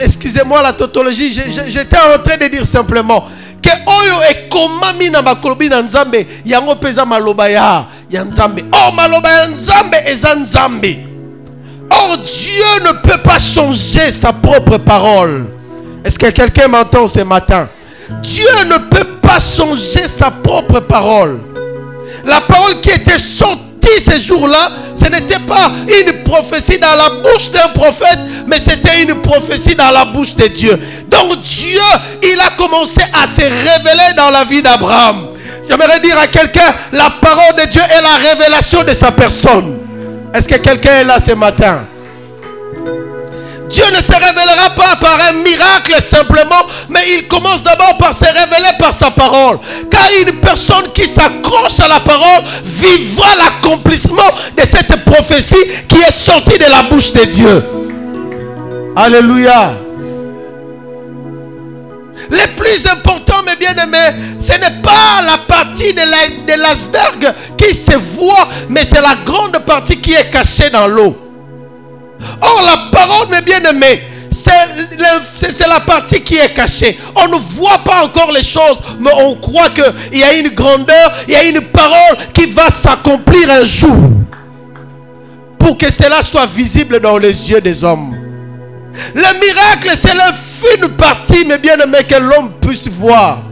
Excusez-moi 0.00 0.62
la 0.62 0.72
tautologie, 0.72 1.32
j'étais 1.32 1.96
en 1.96 2.22
train 2.22 2.36
de 2.36 2.46
dire 2.46 2.64
simplement 2.64 3.26
que 3.60 3.70
oyo 3.70 4.22
ekomami 4.30 5.10
na 5.10 5.22
na 5.22 5.82
nzambe 5.82 6.26
yango 6.44 6.76
pesa 6.76 7.04
maloba 7.04 7.48
ya 7.48 7.86
ya 8.08 8.24
nzambe 8.24 8.64
oh 8.72 8.92
maloba 8.92 9.28
eza 10.06 10.34
Or, 11.90 12.18
Dieu 12.18 12.84
ne 12.84 12.92
peut 13.02 13.22
pas 13.22 13.38
changer 13.38 14.10
sa 14.10 14.32
propre 14.32 14.78
parole. 14.78 15.46
Est-ce 16.04 16.18
que 16.18 16.30
quelqu'un 16.30 16.68
m'entend 16.68 17.08
ce 17.08 17.20
matin? 17.20 17.68
Dieu 18.22 18.48
ne 18.66 18.78
peut 18.78 19.06
pas 19.20 19.38
changer 19.40 20.08
sa 20.08 20.30
propre 20.30 20.80
parole. 20.80 21.40
La 22.24 22.40
parole 22.40 22.80
qui 22.80 22.90
était 22.90 23.18
sortie 23.18 23.64
ces 24.00 24.20
jours-là, 24.20 24.70
ce 24.96 25.04
n'était 25.06 25.38
pas 25.40 25.70
une 25.86 26.22
prophétie 26.24 26.78
dans 26.78 26.94
la 26.94 27.10
bouche 27.10 27.50
d'un 27.50 27.68
prophète, 27.68 28.18
mais 28.46 28.58
c'était 28.58 29.02
une 29.02 29.20
prophétie 29.22 29.74
dans 29.74 29.90
la 29.90 30.04
bouche 30.04 30.34
de 30.34 30.46
Dieu. 30.46 30.78
Donc 31.08 31.42
Dieu, 31.42 31.80
il 32.22 32.40
a 32.40 32.50
commencé 32.50 33.00
à 33.12 33.26
se 33.26 33.40
révéler 33.40 34.14
dans 34.16 34.30
la 34.30 34.44
vie 34.44 34.62
d'Abraham. 34.62 35.28
J'aimerais 35.68 36.00
dire 36.00 36.18
à 36.18 36.26
quelqu'un, 36.26 36.74
la 36.92 37.10
parole 37.10 37.54
de 37.60 37.70
Dieu 37.70 37.80
est 37.80 38.02
la 38.02 38.30
révélation 38.30 38.82
de 38.84 38.94
sa 38.94 39.12
personne. 39.12 39.77
Est-ce 40.34 40.46
que 40.48 40.56
quelqu'un 40.56 41.00
est 41.00 41.04
là 41.04 41.20
ce 41.20 41.32
matin? 41.32 41.86
Dieu 43.68 43.84
ne 43.90 44.00
se 44.00 44.12
révélera 44.12 44.70
pas 44.70 44.96
par 45.00 45.18
un 45.28 45.32
miracle 45.42 46.00
simplement, 46.00 46.66
mais 46.88 47.00
il 47.16 47.28
commence 47.28 47.62
d'abord 47.62 47.98
par 47.98 48.14
se 48.14 48.24
révéler 48.24 48.72
par 48.78 48.94
sa 48.94 49.10
parole. 49.10 49.58
Car 49.90 50.06
une 50.20 50.40
personne 50.40 50.90
qui 50.94 51.06
s'accroche 51.06 51.80
à 51.80 51.88
la 51.88 52.00
parole 52.00 52.44
vivra 52.64 53.36
l'accomplissement 53.36 54.30
de 54.56 54.64
cette 54.64 55.04
prophétie 55.04 55.70
qui 55.86 55.96
est 55.96 56.12
sortie 56.12 56.58
de 56.58 56.70
la 56.70 56.82
bouche 56.82 57.12
de 57.12 57.24
Dieu. 57.24 57.64
Alléluia. 58.96 59.87
Le 62.30 62.56
plus 62.56 62.86
important, 62.86 63.42
mes 63.46 63.56
bien-aimés, 63.56 64.36
ce 64.38 64.52
n'est 64.52 64.82
pas 64.82 65.22
la 65.24 65.38
partie 65.38 65.94
de 65.94 66.60
l'iceberg 66.60 67.34
qui 67.56 67.74
se 67.74 67.96
voit, 67.96 68.48
mais 68.68 68.84
c'est 68.84 69.00
la 69.00 69.16
grande 69.24 69.58
partie 69.64 69.98
qui 69.98 70.12
est 70.12 70.30
cachée 70.30 70.70
dans 70.70 70.86
l'eau. 70.86 71.16
Or, 72.40 72.62
la 72.64 72.98
parole, 72.98 73.28
mes 73.30 73.40
bien-aimés, 73.42 74.02
c'est 74.30 75.66
la 75.66 75.80
partie 75.80 76.20
qui 76.20 76.36
est 76.36 76.52
cachée. 76.52 76.98
On 77.16 77.28
ne 77.28 77.36
voit 77.36 77.78
pas 77.78 78.04
encore 78.04 78.30
les 78.32 78.42
choses, 78.42 78.78
mais 79.00 79.10
on 79.16 79.34
croit 79.36 79.70
qu'il 79.70 80.20
y 80.20 80.22
a 80.22 80.34
une 80.34 80.50
grandeur, 80.50 81.14
il 81.26 81.34
y 81.34 81.36
a 81.36 81.44
une 81.44 81.60
parole 81.62 82.18
qui 82.34 82.46
va 82.50 82.70
s'accomplir 82.70 83.50
un 83.50 83.64
jour. 83.64 83.96
Pour 85.58 85.76
que 85.78 85.90
cela 85.90 86.22
soit 86.22 86.46
visible 86.46 87.00
dans 87.00 87.18
les 87.18 87.50
yeux 87.50 87.60
des 87.60 87.82
hommes. 87.84 88.14
Le 89.14 89.40
miracle, 89.40 89.90
c'est 89.96 90.14
la 90.14 90.32
fine 90.32 90.88
partie, 90.96 91.44
mes 91.46 91.58
bien-aimés, 91.58 92.04
que 92.08 92.16
l'homme 92.16 92.52
puisse 92.60 92.88
voir. 92.88 93.42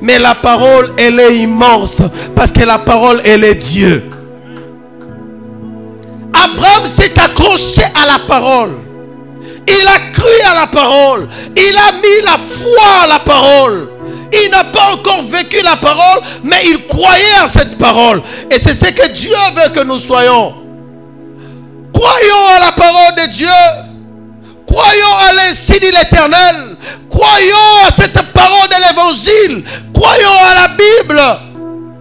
Mais 0.00 0.18
la 0.18 0.34
parole, 0.34 0.92
elle 0.98 1.20
est 1.20 1.38
immense. 1.38 2.02
Parce 2.34 2.52
que 2.52 2.64
la 2.64 2.78
parole, 2.78 3.20
elle 3.24 3.44
est 3.44 3.54
Dieu. 3.54 4.10
Abraham 6.34 6.88
s'est 6.88 7.18
accroché 7.18 7.82
à 7.94 8.06
la 8.06 8.18
parole. 8.26 8.72
Il 9.68 9.86
a 9.86 10.12
cru 10.12 10.50
à 10.50 10.54
la 10.54 10.66
parole. 10.66 11.28
Il 11.56 11.76
a 11.76 11.92
mis 11.92 12.24
la 12.24 12.38
foi 12.38 13.04
à 13.04 13.06
la 13.06 13.18
parole. 13.20 13.90
Il 14.32 14.50
n'a 14.50 14.64
pas 14.64 14.92
encore 14.94 15.22
vécu 15.24 15.62
la 15.62 15.76
parole, 15.76 16.22
mais 16.42 16.62
il 16.66 16.86
croyait 16.86 17.38
à 17.44 17.48
cette 17.48 17.76
parole. 17.78 18.22
Et 18.50 18.58
c'est 18.58 18.74
ce 18.74 18.90
que 18.90 19.12
Dieu 19.12 19.36
veut 19.54 19.72
que 19.72 19.84
nous 19.84 19.98
soyons. 19.98 20.54
Croyons 21.92 22.46
à 22.56 22.60
la 22.60 22.72
parole 22.72 23.14
de 23.22 23.30
Dieu. 23.30 23.91
Croyons 24.72 25.16
à 25.28 25.34
l'insigne 25.34 25.80
de 25.80 25.96
l'éternel. 25.98 26.76
Croyons 27.10 27.86
à 27.86 27.90
cette 27.90 28.32
parole 28.32 28.68
de 28.70 28.76
l'évangile. 28.86 29.64
Croyons 29.92 30.46
à 30.50 30.54
la 30.62 30.68
Bible. 30.68 31.20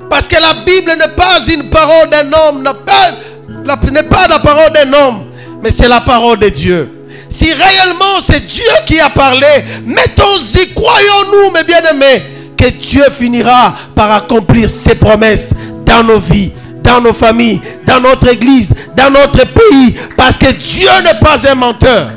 Parce 0.10 0.28
que 0.28 0.36
la 0.36 0.54
Bible 0.66 0.92
n'est 0.98 1.16
pas 1.16 1.40
une 1.48 1.70
parole 1.70 2.10
d'un 2.10 2.32
homme, 2.34 2.64
n'est 2.64 4.04
pas 4.04 4.28
la 4.28 4.40
parole 4.40 4.72
d'un 4.74 4.92
homme, 4.94 5.26
mais 5.64 5.72
c'est 5.72 5.88
la 5.88 6.02
parole 6.02 6.38
de 6.40 6.50
Dieu. 6.50 7.08
Si 7.30 7.46
réellement 7.54 8.20
c'est 8.22 8.46
Dieu 8.46 8.66
qui 8.86 9.00
a 9.00 9.10
parlé, 9.10 9.48
mettons-y, 9.86 10.74
croyons-nous, 10.74 11.52
mes 11.52 11.64
bien-aimés, 11.64 12.24
que 12.58 12.70
Dieu 12.72 13.04
finira 13.18 13.74
par 13.96 14.12
accomplir 14.12 14.70
ses 14.70 14.96
promesses 14.96 15.54
dans 15.86 16.04
nos 16.04 16.20
vies, 16.20 16.52
dans 16.84 17.00
nos 17.00 17.14
familles, 17.14 17.62
dans 17.88 18.02
notre 18.02 18.28
église, 18.28 18.74
dans 18.98 19.12
notre 19.12 19.46
pays, 19.46 19.96
parce 20.18 20.38
que 20.38 20.52
Dieu 20.52 20.90
n'est 21.06 21.20
pas 21.20 21.50
un 21.50 21.56
menteur. 21.56 22.10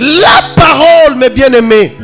La 0.00 0.54
parole, 0.56 1.16
mes 1.16 1.28
bien-aimés. 1.28 1.94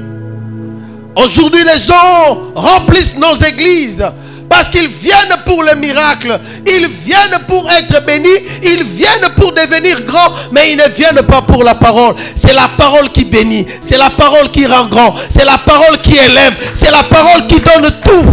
Aujourd'hui, 1.17 1.65
les 1.65 1.81
gens 1.81 2.53
remplissent 2.55 3.17
nos 3.17 3.35
églises 3.37 4.07
Parce 4.50 4.69
qu'ils 4.69 4.88
viennent 4.88 5.35
pour 5.47 5.62
le 5.62 5.75
miracle. 5.76 6.38
Ils 6.67 6.88
viennent 6.88 7.38
pour 7.49 7.67
être 7.71 8.05
bénis. 8.05 8.29
Ils 8.62 8.85
viennent 8.85 9.31
pour 9.37 9.50
devenir 9.53 10.03
grands. 10.05 10.31
Mais 10.53 10.73
ils 10.73 10.76
ne 10.76 10.88
viennent 10.91 11.23
pas 11.26 11.41
pour 11.41 11.65
la 11.65 11.75
parole. 11.75 12.15
C'est 12.35 12.53
la 12.53 12.69
parole 12.76 13.11
qui 13.12 13.25
bénit. 13.25 13.67
C'est 13.81 13.97
la 13.97 14.11
parole 14.11 14.50
qui 14.50 14.67
rend 14.67 14.85
grand. 14.88 15.15
C'est 15.31 15.47
la 15.47 15.57
parole 15.57 15.99
qui 16.03 16.17
élève. 16.17 16.55
C'est 16.75 16.91
la 16.91 17.03
parole 17.05 17.47
qui 17.47 17.61
donne 17.61 17.91
tout. 18.05 18.26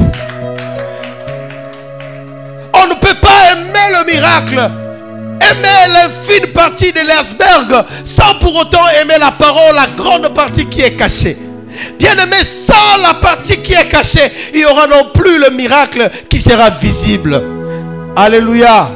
On 2.74 2.88
ne 2.88 2.96
peut 2.96 3.16
pas 3.22 3.54
aimer 3.54 3.96
le 3.98 4.12
miracle 4.14 4.83
aimer 5.52 5.94
l'infime 5.94 6.52
partie 6.54 6.92
de 6.92 7.00
l'iceberg 7.00 7.86
sans 8.04 8.36
pour 8.40 8.56
autant 8.56 8.88
aimer 9.02 9.18
la 9.20 9.32
parole, 9.32 9.76
la 9.76 9.88
grande 9.88 10.34
partie 10.34 10.66
qui 10.66 10.82
est 10.82 10.96
cachée. 10.96 11.38
Bien 11.98 12.14
aimé, 12.18 12.38
sans 12.44 13.02
la 13.02 13.16
partie 13.16 13.58
qui 13.58 13.74
est 13.74 13.88
cachée, 13.88 14.32
il 14.54 14.60
n'y 14.60 14.66
aura 14.66 14.88
non 14.88 15.10
plus 15.14 15.40
le 15.40 15.50
miracle 15.50 16.10
qui 16.30 16.40
sera 16.40 16.70
visible. 16.70 17.42
Alléluia. 18.16 18.92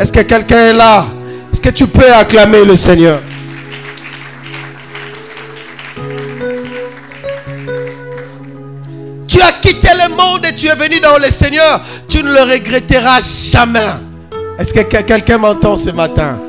Est-ce 0.00 0.12
que 0.12 0.20
quelqu'un 0.20 0.66
est 0.66 0.72
là? 0.74 1.06
Est-ce 1.52 1.60
que 1.60 1.70
tu 1.70 1.86
peux 1.86 2.12
acclamer 2.12 2.64
le 2.64 2.76
Seigneur? 2.76 3.20
Tu 9.26 9.40
as 9.40 9.52
quitté 9.62 9.88
le 9.92 10.14
monde 10.14 10.44
et 10.46 10.54
tu 10.54 10.66
es 10.68 10.74
venu 10.74 11.00
dans 11.00 11.16
le 11.16 11.30
Seigneur. 11.30 11.80
Tu 12.08 12.22
ne 12.22 12.32
le 12.32 12.42
regretteras 12.42 13.20
jamais. 13.22 13.80
Est-ce 14.58 14.72
que 14.72 14.80
quelqu'un 14.80 15.38
m'entend 15.38 15.76
ce 15.76 15.90
matin? 15.90 16.40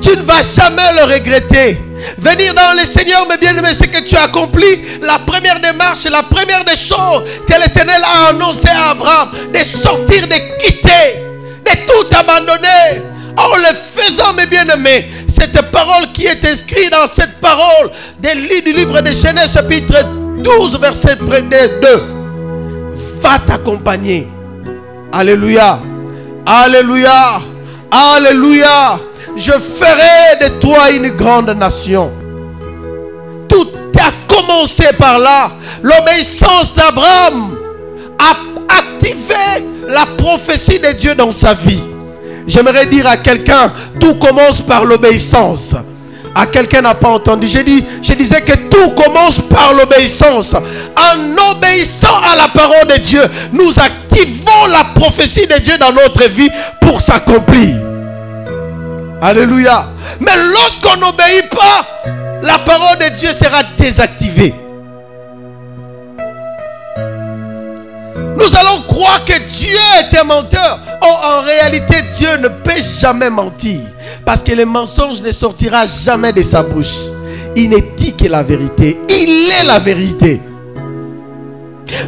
Tu 0.00 0.10
ne 0.16 0.22
vas 0.22 0.42
jamais 0.42 0.92
le 0.96 1.12
regretter. 1.12 1.80
Venir 2.18 2.54
dans 2.54 2.72
le 2.72 2.84
Seigneur, 2.86 3.26
mes 3.28 3.36
bien-aimés, 3.36 3.74
c'est 3.74 3.88
que 3.88 4.02
tu 4.02 4.16
as 4.16 4.24
accompli 4.24 4.82
la 5.00 5.20
première 5.20 5.60
démarche, 5.60 6.04
la 6.10 6.22
première 6.22 6.64
des 6.64 6.76
choses 6.76 7.22
que 7.46 7.52
l'Éternel 7.60 8.02
a 8.04 8.30
annoncé 8.30 8.68
à 8.68 8.90
Abraham, 8.90 9.30
de 9.52 9.58
sortir, 9.64 10.26
de 10.26 10.58
quitter, 10.58 11.22
de 11.64 11.86
tout 11.86 12.16
abandonner. 12.16 13.02
En 13.38 13.56
le 13.56 13.74
faisant, 13.74 14.32
mes 14.34 14.46
bien-aimés, 14.46 15.08
cette 15.28 15.60
parole 15.70 16.10
qui 16.12 16.26
est 16.26 16.44
inscrite 16.44 16.90
dans 16.90 17.06
cette 17.06 17.40
parole 17.40 17.90
du 18.20 18.72
livre 18.72 19.00
de 19.00 19.10
Genèse 19.10 19.52
chapitre 19.54 20.04
12, 20.38 20.78
verset 20.80 21.16
2, 21.16 22.02
va 23.20 23.38
t'accompagner. 23.38 24.28
Alléluia. 25.12 25.78
Alléluia. 26.44 27.40
Alléluia. 27.92 28.98
Je 29.36 29.52
ferai 29.52 30.48
de 30.48 30.58
toi 30.58 30.90
une 30.90 31.10
grande 31.10 31.50
nation. 31.50 32.10
Tout 33.48 33.68
a 34.00 34.10
commencé 34.34 34.84
par 34.98 35.18
là. 35.18 35.52
L'obéissance 35.82 36.74
d'Abraham 36.74 37.56
a 38.18 38.78
activé 38.78 39.66
la 39.88 40.06
prophétie 40.16 40.78
de 40.78 40.92
Dieu 40.92 41.14
dans 41.14 41.32
sa 41.32 41.52
vie. 41.52 41.82
J'aimerais 42.46 42.86
dire 42.86 43.06
à 43.06 43.18
quelqu'un, 43.18 43.72
tout 44.00 44.14
commence 44.14 44.62
par 44.62 44.84
l'obéissance. 44.84 45.74
À 46.34 46.46
quelqu'un 46.46 46.82
n'a 46.82 46.94
pas 46.94 47.10
entendu. 47.10 47.46
Je, 47.46 47.58
je 48.02 48.12
disais 48.14 48.40
que 48.40 48.54
tout 48.68 48.90
commence 48.90 49.38
par 49.50 49.74
l'obéissance. 49.74 50.54
En 50.54 51.52
obéissant 51.52 52.18
à 52.30 52.36
la 52.36 52.48
parole 52.48 52.88
de 52.88 52.98
Dieu, 52.98 53.22
nous 53.52 53.70
activons 53.78 54.66
la 54.70 54.84
prophétie 54.94 55.46
de 55.46 55.58
Dieu 55.58 55.76
dans 55.78 55.92
notre 55.92 56.28
vie 56.28 56.50
pour 56.80 57.00
s'accomplir. 57.02 57.76
Alléluia. 59.20 59.86
Mais 60.20 60.32
lorsqu'on 60.52 60.96
n'obéit 60.96 61.48
pas, 61.50 61.86
la 62.42 62.58
parole 62.58 62.98
de 62.98 63.16
Dieu 63.16 63.28
sera 63.32 63.62
désactivée. 63.76 64.54
Nous 68.36 68.56
allons 68.56 68.82
croire 68.82 69.24
que 69.24 69.38
Dieu 69.46 69.78
est 70.00 70.16
un 70.18 70.24
menteur. 70.24 70.80
Oh, 71.02 71.16
en 71.24 71.42
réalité, 71.42 71.96
Dieu 72.16 72.36
ne 72.38 72.48
peut 72.48 72.82
jamais 73.00 73.30
mentir. 73.30 73.80
Parce 74.24 74.42
que 74.42 74.52
le 74.52 74.64
mensonge 74.64 75.22
ne 75.22 75.32
sortira 75.32 75.86
jamais 75.86 76.32
de 76.32 76.42
sa 76.42 76.62
bouche. 76.62 76.96
Il 77.56 77.70
n'est 77.70 77.92
dit 77.96 78.14
que 78.14 78.26
la 78.26 78.42
vérité. 78.42 78.98
Il 79.10 79.50
est 79.50 79.64
la 79.64 79.78
vérité. 79.78 80.40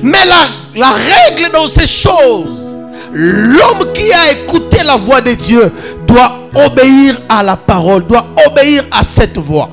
Mais 0.03 0.25
la, 0.27 0.49
la 0.75 0.93
règle 0.93 1.53
dans 1.53 1.69
ces 1.69 1.87
choses, 1.87 2.77
l'homme 3.13 3.93
qui 3.93 4.11
a 4.13 4.33
écouté 4.33 4.79
la 4.85 4.97
voix 4.97 5.21
de 5.21 5.35
Dieu 5.35 5.71
doit 6.07 6.33
obéir 6.55 7.21
à 7.29 7.43
la 7.43 7.57
parole, 7.57 8.07
doit 8.07 8.27
obéir 8.47 8.85
à 8.91 9.03
cette 9.03 9.37
voix. 9.39 9.69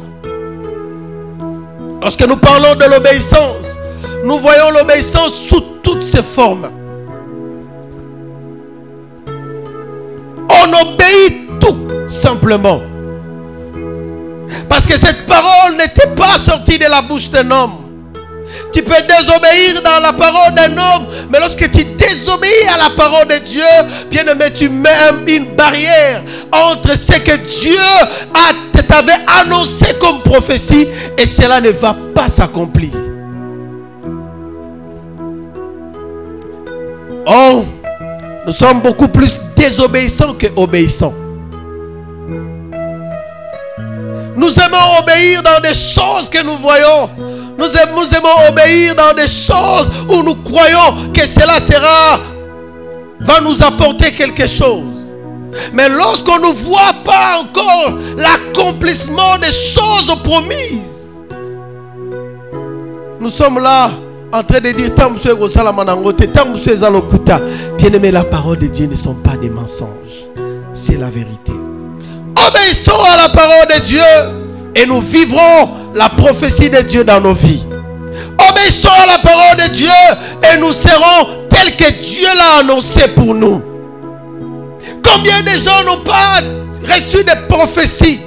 Lorsque 2.01 2.27
nous 2.27 2.37
parlons 2.37 2.75
de 2.75 2.85
l'obéissance, 2.85 3.77
nous 4.23 4.39
voyons 4.39 4.71
l'obéissance 4.71 5.35
sous 5.35 5.61
toutes 5.83 6.03
ses 6.03 6.23
formes. 6.23 6.69
On 10.49 10.73
obéit 10.81 11.59
tout 11.59 12.09
simplement. 12.09 12.81
Parce 14.69 14.85
que 14.85 14.97
cette 14.97 15.25
parole 15.25 15.75
n'était 15.77 16.13
pas 16.15 16.37
sortie 16.37 16.77
de 16.77 16.85
la 16.85 17.01
bouche 17.01 17.29
d'un 17.29 17.49
homme. 17.51 17.73
Tu 18.73 18.83
peux 18.83 19.01
désobéir 19.07 19.81
dans 19.83 19.99
la 20.01 20.13
parole 20.13 20.53
d'un 20.53 20.71
homme, 20.77 21.05
mais 21.29 21.39
lorsque 21.39 21.69
tu 21.71 21.83
désobéis 21.83 22.67
à 22.73 22.77
la 22.77 22.89
parole 22.95 23.27
de 23.27 23.37
Dieu, 23.39 23.63
bien 24.09 24.25
aimé, 24.25 24.45
tu 24.53 24.69
mets 24.69 24.89
une 25.27 25.55
barrière 25.55 26.21
entre 26.51 26.97
ce 26.97 27.13
que 27.13 27.35
Dieu 27.37 27.75
t'avait 28.91 29.23
annoncé 29.39 29.85
comme 29.99 30.21
prophétie 30.21 30.87
et 31.17 31.25
cela 31.25 31.61
ne 31.61 31.69
va 31.69 31.95
pas 32.13 32.27
s'accomplir. 32.27 32.91
Oh, 37.27 37.65
nous 38.45 38.53
sommes 38.53 38.81
beaucoup 38.81 39.07
plus 39.07 39.39
désobéissants 39.55 40.33
que 40.33 40.47
obéissants. 40.55 41.13
Nous 44.35 44.59
aimons 44.59 44.99
obéir 44.99 45.43
dans 45.43 45.61
des 45.61 45.75
choses 45.75 46.29
que 46.29 46.43
nous 46.43 46.57
voyons. 46.57 47.09
Nous 47.57 47.67
aimons, 47.77 48.49
obéir 48.49 48.95
dans 48.95 49.13
des 49.13 49.27
choses 49.27 49.91
où 50.09 50.23
nous 50.23 50.33
croyons 50.35 51.11
que 51.13 51.27
cela 51.27 51.59
sera, 51.59 52.19
va 53.19 53.39
nous 53.41 53.61
apporter 53.61 54.11
quelque 54.13 54.47
chose. 54.47 55.13
Mais 55.73 55.87
lorsqu'on 55.89 56.39
ne 56.39 56.53
voit 56.53 56.93
pas 57.05 57.41
encore 57.41 57.93
l'accomplissement 58.17 59.37
des 59.39 59.51
choses 59.51 60.15
promises, 60.23 61.13
nous 63.19 63.29
sommes 63.29 63.59
là 63.59 63.91
en 64.33 64.43
train 64.43 64.61
de 64.61 64.71
dire 64.71 64.91
bien 67.77 67.93
aimé 67.93 68.11
la 68.11 68.23
parole 68.23 68.57
de 68.59 68.67
Dieu 68.67 68.87
ne 68.87 68.95
sont 68.95 69.15
pas 69.15 69.35
des 69.37 69.49
mensonges 69.49 69.87
c'est 70.73 70.97
la 70.97 71.09
vérité 71.09 71.51
obéissons 72.47 73.01
à 73.13 73.17
la 73.17 73.29
parole 73.29 73.67
de 73.75 73.79
Dieu 73.85 74.01
et 74.75 74.85
nous 74.85 75.01
vivrons 75.01 75.69
la 75.95 76.09
prophétie 76.09 76.69
de 76.69 76.81
Dieu 76.81 77.03
dans 77.03 77.19
nos 77.19 77.33
vies. 77.33 77.63
Obéissons 78.49 78.89
à 78.89 79.05
la 79.05 79.19
parole 79.19 79.57
de 79.57 79.73
Dieu 79.73 79.87
et 80.53 80.57
nous 80.59 80.73
serons 80.73 81.47
tels 81.49 81.75
que 81.75 81.91
Dieu 82.01 82.27
l'a 82.37 82.59
annoncé 82.59 83.07
pour 83.09 83.33
nous. 83.35 83.61
Combien 85.03 85.41
de 85.41 85.49
gens 85.63 85.83
n'ont 85.85 86.03
pas 86.03 86.39
reçu 86.87 87.23
des 87.23 87.35
prophéties? 87.49 88.21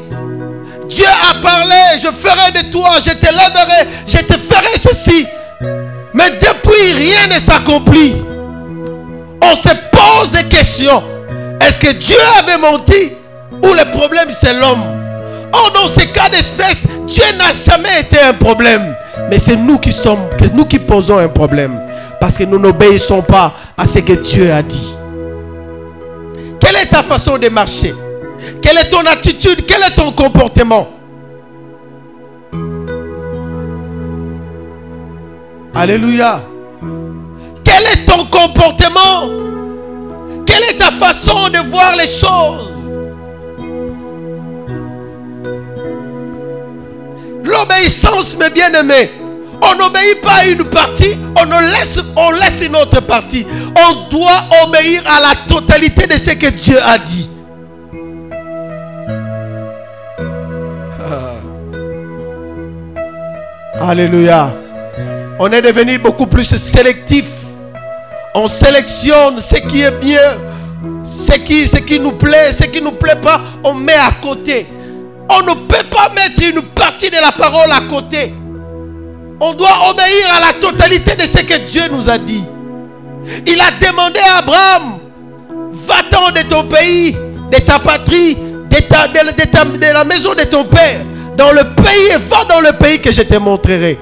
Dieu 0.88 1.06
a 1.30 1.40
parlé, 1.42 1.98
je 2.02 2.08
ferai 2.08 2.52
de 2.52 2.70
toi, 2.70 2.90
je 3.04 3.10
te 3.12 3.26
lèverai, 3.26 3.88
je 4.06 4.18
te 4.18 4.34
ferai 4.34 4.78
ceci. 4.78 5.26
Mais 6.14 6.30
depuis, 6.40 6.92
rien 6.96 7.26
ne 7.26 7.40
s'accomplit. 7.40 8.14
On 9.42 9.56
se 9.56 9.68
pose 9.90 10.30
des 10.30 10.44
questions. 10.44 11.02
Est-ce 11.60 11.78
que 11.78 11.92
Dieu 11.92 12.16
avait 12.38 12.58
menti 12.58 13.12
ou 13.62 13.74
le 13.74 13.90
problème 13.90 14.28
c'est 14.32 14.54
l'homme? 14.54 14.82
Oh, 15.52 15.70
dans 15.74 15.88
ces 15.88 16.06
cas 16.08 16.28
d'espèce, 16.28 16.86
Dieu 17.06 17.24
n'a 17.36 17.52
jamais 17.52 18.00
été 18.00 18.18
un 18.18 18.32
problème. 18.32 18.94
Mais 19.28 19.38
c'est 19.38 19.56
nous 19.56 19.78
qui 19.78 19.92
sommes, 19.92 20.28
que 20.38 20.44
nous 20.52 20.64
qui 20.64 20.78
posons 20.78 21.18
un 21.18 21.28
problème. 21.28 21.80
Parce 22.20 22.36
que 22.36 22.44
nous 22.44 22.58
n'obéissons 22.58 23.22
pas 23.22 23.52
à 23.76 23.86
ce 23.86 23.98
que 23.98 24.14
Dieu 24.14 24.52
a 24.52 24.62
dit. 24.62 24.94
Quelle 26.60 26.76
est 26.76 26.86
ta 26.86 27.02
façon 27.02 27.38
de 27.38 27.48
marcher? 27.48 27.94
Quelle 28.62 28.78
est 28.78 28.90
ton 28.90 29.04
attitude? 29.06 29.64
Quel 29.66 29.82
est 29.82 29.94
ton 29.94 30.12
comportement? 30.12 30.88
Alléluia. 35.74 36.40
Quel 37.64 37.84
est 37.92 38.04
ton 38.06 38.24
comportement? 38.26 39.28
Quelle 40.46 40.62
est 40.70 40.78
ta 40.78 40.92
façon 40.92 41.48
de 41.48 41.58
voir 41.70 41.96
les 41.96 42.06
choses? 42.06 42.70
L'obéissance, 47.42 48.36
mes 48.36 48.50
bien-aimés, 48.50 49.10
on 49.62 49.74
n'obéit 49.76 50.20
pas 50.22 50.42
à 50.42 50.46
une 50.46 50.64
partie, 50.64 51.18
on, 51.36 51.44
laisse, 51.60 51.98
on 52.16 52.30
une 52.64 52.76
autre 52.76 53.00
partie. 53.00 53.44
On 53.76 54.08
doit 54.08 54.44
obéir 54.64 55.02
à 55.06 55.20
la 55.20 55.34
totalité 55.48 56.06
de 56.06 56.12
ce 56.18 56.30
que 56.30 56.50
Dieu 56.50 56.78
a 56.82 56.98
dit. 56.98 57.30
Ah. 63.80 63.88
Alléluia. 63.90 64.63
On 65.38 65.50
est 65.52 65.62
devenu 65.62 65.98
beaucoup 65.98 66.26
plus 66.26 66.44
sélectif. 66.56 67.26
On 68.34 68.48
sélectionne 68.48 69.40
ce 69.40 69.56
qui 69.56 69.82
est 69.82 69.90
bien, 70.00 70.38
ce 71.04 71.32
qui, 71.38 71.68
ce 71.68 71.76
qui 71.78 71.98
nous 71.98 72.12
plaît, 72.12 72.52
ce 72.52 72.64
qui 72.64 72.80
ne 72.80 72.86
nous 72.86 72.92
plaît 72.92 73.20
pas, 73.22 73.40
on 73.62 73.74
met 73.74 73.94
à 73.94 74.10
côté. 74.20 74.66
On 75.30 75.42
ne 75.42 75.54
peut 75.54 75.84
pas 75.90 76.10
mettre 76.14 76.42
une 76.48 76.62
partie 76.62 77.10
de 77.10 77.16
la 77.20 77.32
parole 77.32 77.70
à 77.72 77.82
côté. 77.88 78.32
On 79.40 79.52
doit 79.54 79.90
obéir 79.90 80.34
à 80.36 80.40
la 80.40 80.52
totalité 80.60 81.16
de 81.16 81.22
ce 81.22 81.38
que 81.44 81.58
Dieu 81.58 81.82
nous 81.92 82.08
a 82.08 82.18
dit. 82.18 82.44
Il 83.46 83.60
a 83.60 83.70
demandé 83.86 84.20
à 84.20 84.38
Abraham, 84.38 84.98
va-t'en 85.72 86.30
de 86.30 86.40
ton 86.48 86.64
pays, 86.64 87.16
de 87.50 87.58
ta 87.58 87.78
patrie, 87.78 88.36
de, 88.36 89.92
la 89.92 90.04
maison 90.04 90.34
de 90.34 90.44
ton 90.44 90.64
père, 90.64 91.00
dans 91.36 91.52
le 91.52 91.62
pays 91.74 92.08
et 92.14 92.18
va 92.28 92.44
dans 92.44 92.60
le 92.60 92.72
pays 92.72 93.00
que 93.00 93.12
je 93.12 93.22
te 93.22 93.36
montrerai. 93.36 93.98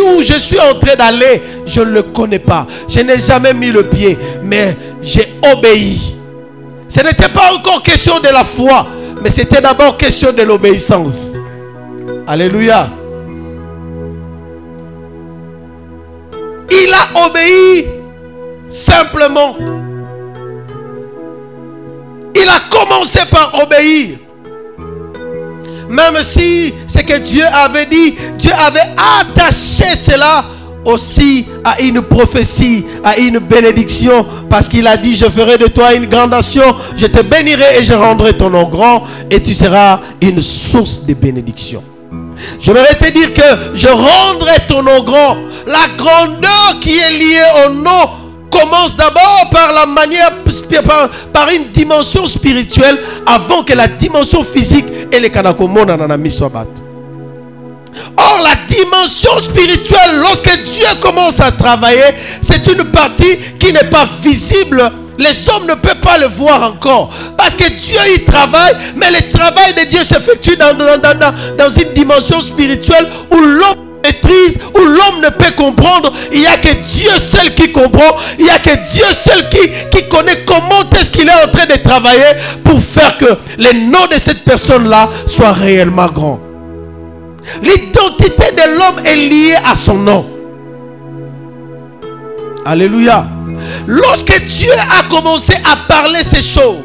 Où 0.00 0.22
je 0.22 0.38
suis 0.38 0.58
en 0.60 0.74
train 0.78 0.96
d'aller, 0.96 1.42
je 1.66 1.80
ne 1.80 1.90
le 1.90 2.02
connais 2.02 2.38
pas. 2.38 2.66
Je 2.88 3.00
n'ai 3.00 3.18
jamais 3.18 3.52
mis 3.54 3.70
le 3.70 3.84
pied, 3.84 4.18
mais 4.42 4.76
j'ai 5.02 5.34
obéi. 5.52 6.16
Ce 6.88 7.00
n'était 7.00 7.28
pas 7.28 7.52
encore 7.56 7.82
question 7.82 8.20
de 8.20 8.28
la 8.28 8.44
foi, 8.44 8.86
mais 9.22 9.30
c'était 9.30 9.60
d'abord 9.60 9.96
question 9.96 10.32
de 10.32 10.42
l'obéissance. 10.42 11.32
Alléluia. 12.26 12.88
Il 16.70 16.92
a 16.92 17.26
obéi 17.26 17.86
simplement. 18.70 19.56
Il 22.34 22.48
a 22.48 22.60
commencé 22.70 23.20
par 23.30 23.52
obéir. 23.62 24.18
Même 25.94 26.20
si 26.24 26.74
ce 26.88 26.98
que 26.98 27.18
Dieu 27.18 27.44
avait 27.52 27.86
dit, 27.86 28.16
Dieu 28.36 28.50
avait 28.66 28.94
attaché 29.20 29.94
cela 29.94 30.44
aussi 30.84 31.46
à 31.62 31.80
une 31.80 32.02
prophétie, 32.02 32.84
à 33.04 33.16
une 33.16 33.38
bénédiction, 33.38 34.26
parce 34.50 34.68
qu'il 34.68 34.88
a 34.88 34.96
dit, 34.96 35.14
je 35.14 35.26
ferai 35.26 35.56
de 35.56 35.68
toi 35.68 35.94
une 35.94 36.06
grande 36.06 36.32
nation, 36.32 36.64
je 36.96 37.06
te 37.06 37.22
bénirai 37.22 37.78
et 37.78 37.84
je 37.84 37.92
rendrai 37.92 38.32
ton 38.32 38.50
nom 38.50 38.68
grand, 38.68 39.04
et 39.30 39.40
tu 39.40 39.54
seras 39.54 40.00
une 40.20 40.42
source 40.42 41.06
de 41.06 41.14
bénédiction. 41.14 41.82
J'aimerais 42.60 42.94
te 42.96 43.10
dire 43.12 43.32
que 43.32 43.76
je 43.76 43.86
rendrai 43.86 44.66
ton 44.66 44.82
nom 44.82 45.00
grand. 45.04 45.36
La 45.64 45.86
grandeur 45.96 46.80
qui 46.80 46.98
est 46.98 47.10
liée 47.12 47.66
au 47.66 47.70
nom 47.70 48.10
commence 48.54 48.94
d'abord 48.96 49.48
par 49.50 49.72
la 49.72 49.86
manière, 49.86 50.30
par, 51.32 51.48
une 51.52 51.70
dimension 51.72 52.26
spirituelle 52.26 52.98
avant 53.26 53.62
que 53.62 53.72
la 53.74 53.88
dimension 53.88 54.44
physique 54.44 54.86
et 55.12 55.20
les 55.20 55.30
kanakomona 55.30 55.96
soit 56.30 56.52
Or, 58.16 58.40
la 58.42 58.56
dimension 58.66 59.38
spirituelle, 59.40 60.18
lorsque 60.20 60.62
Dieu 60.64 60.86
commence 61.00 61.40
à 61.40 61.52
travailler, 61.52 62.14
c'est 62.40 62.66
une 62.66 62.84
partie 62.84 63.38
qui 63.58 63.72
n'est 63.72 63.84
pas 63.90 64.06
visible. 64.22 64.82
Les 65.16 65.48
hommes 65.48 65.66
ne 65.68 65.74
peuvent 65.74 66.00
pas 66.00 66.18
le 66.18 66.26
voir 66.26 66.72
encore. 66.72 67.10
Parce 67.36 67.54
que 67.54 67.68
Dieu 67.68 67.96
y 68.16 68.24
travaille, 68.24 68.74
mais 68.96 69.12
le 69.12 69.30
travail 69.30 69.74
de 69.74 69.88
Dieu 69.88 70.00
s'effectue 70.02 70.56
dans, 70.56 70.74
dans, 70.76 71.34
dans 71.56 71.70
une 71.70 71.92
dimension 71.92 72.42
spirituelle 72.42 73.06
où 73.32 73.36
l'homme 73.38 73.83
maîtrise, 74.04 74.58
où 74.74 74.78
l'homme 74.78 75.22
ne 75.22 75.30
peut 75.30 75.52
comprendre. 75.56 76.12
Il 76.32 76.40
n'y 76.40 76.46
a 76.46 76.56
que 76.58 76.72
Dieu 76.74 77.10
seul 77.18 77.54
qui 77.54 77.72
comprend. 77.72 78.16
Il 78.38 78.44
n'y 78.44 78.50
a 78.50 78.58
que 78.58 78.74
Dieu 78.92 79.04
seul 79.12 79.48
qui, 79.50 79.70
qui 79.90 80.08
connaît 80.08 80.44
comment 80.46 80.88
est-ce 81.00 81.10
qu'il 81.10 81.28
est 81.28 81.44
en 81.44 81.50
train 81.50 81.66
de 81.66 81.76
travailler 81.82 82.32
pour 82.62 82.80
faire 82.80 83.16
que 83.18 83.26
le 83.58 83.90
nom 83.90 84.06
de 84.06 84.18
cette 84.18 84.44
personne-là 84.44 85.08
soit 85.26 85.52
réellement 85.52 86.08
grand. 86.08 86.40
L'identité 87.62 88.52
de 88.52 88.78
l'homme 88.78 89.04
est 89.04 89.16
liée 89.16 89.56
à 89.64 89.74
son 89.76 89.96
nom. 89.98 90.26
Alléluia. 92.64 93.26
Lorsque 93.86 94.40
Dieu 94.46 94.70
a 94.72 95.04
commencé 95.08 95.52
à 95.70 95.76
parler 95.88 96.22
ces 96.22 96.42
choses, 96.42 96.78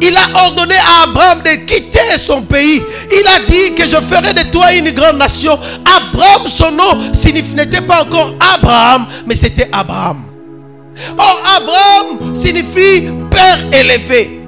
il 0.00 0.16
a 0.16 0.44
ordonné 0.44 0.74
à 0.74 1.04
Abraham 1.04 1.42
de 1.42 1.64
quitter 1.64 1.98
son 2.18 2.42
pays. 2.42 2.82
Il 3.10 3.26
a 3.26 3.44
dit 3.46 3.74
que 3.74 3.84
je 3.84 3.96
ferai 3.96 4.32
de 4.34 4.50
toi 4.50 4.72
une 4.72 4.90
grande 4.90 5.18
nation. 5.18 5.58
Abraham, 5.84 6.48
son 6.48 6.70
nom 6.70 6.98
n'était 7.54 7.80
pas 7.80 8.02
encore 8.02 8.34
Abraham, 8.54 9.06
mais 9.26 9.36
c'était 9.36 9.68
Abraham. 9.72 10.24
Or, 11.18 11.42
Abraham 11.56 12.34
signifie 12.34 13.08
père 13.30 13.58
élevé. 13.72 14.40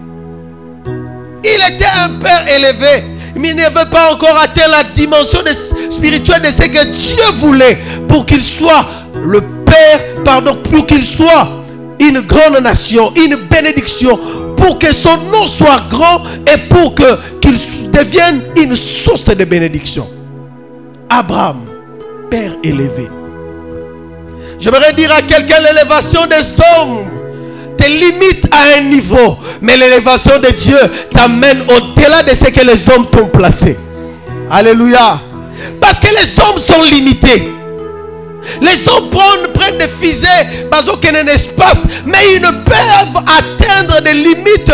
Il 1.44 1.74
était 1.74 1.84
un 2.04 2.10
père 2.20 2.46
élevé. 2.48 3.04
Mais 3.36 3.50
il 3.50 3.56
n'avait 3.56 3.90
pas 3.90 4.12
encore 4.12 4.38
atteint 4.38 4.68
la 4.68 4.84
dimension 4.84 5.40
spirituelle 5.90 6.42
de 6.42 6.52
ce 6.52 6.62
que 6.68 6.84
Dieu 6.86 7.24
voulait 7.40 7.78
pour 8.08 8.24
qu'il 8.26 8.44
soit 8.44 8.86
le 9.24 9.40
père, 9.64 10.22
pardon, 10.24 10.56
pour 10.70 10.86
qu'il 10.86 11.04
soit 11.04 11.48
une 12.00 12.20
grande 12.20 12.62
nation, 12.62 13.12
une 13.16 13.36
bénédiction, 13.50 14.18
pour 14.64 14.78
que 14.78 14.94
son 14.94 15.18
nom 15.30 15.46
soit 15.46 15.82
grand 15.90 16.22
et 16.50 16.56
pour 16.70 16.94
que 16.94 17.04
qu'il 17.38 17.58
devienne 17.90 18.42
une 18.56 18.74
source 18.74 19.26
de 19.26 19.44
bénédiction. 19.44 20.08
Abraham, 21.10 21.66
père 22.30 22.52
élevé. 22.62 23.10
J'aimerais 24.58 24.94
dire 24.94 25.12
à 25.12 25.20
quelqu'un 25.20 25.58
l'élévation 25.60 26.22
des 26.26 26.60
hommes 26.78 27.04
te 27.76 27.84
limite 27.86 28.48
à 28.50 28.78
un 28.78 28.80
niveau, 28.84 29.36
mais 29.60 29.76
l'élévation 29.76 30.38
de 30.38 30.48
Dieu 30.48 30.78
t'amène 31.12 31.62
au-delà 31.68 32.22
de 32.22 32.34
ce 32.34 32.46
que 32.46 32.64
les 32.64 32.88
hommes 32.88 33.06
t'ont 33.10 33.26
placé. 33.26 33.78
Alléluia. 34.50 35.20
Parce 35.78 36.00
que 36.00 36.06
les 36.08 36.40
hommes 36.40 36.60
sont 36.60 36.82
limités. 36.84 37.52
Les 38.62 38.88
hommes 38.88 39.10
prennent, 39.10 39.52
des 39.72 39.88
fusées, 39.88 40.28
dans 40.70 40.92
un 40.92 41.26
espace, 41.26 41.84
mais 42.06 42.18
ils 42.36 42.40
ne 42.42 42.50
peuvent 42.50 43.22
atteindre 43.26 44.00
des 44.02 44.12
limites. 44.12 44.72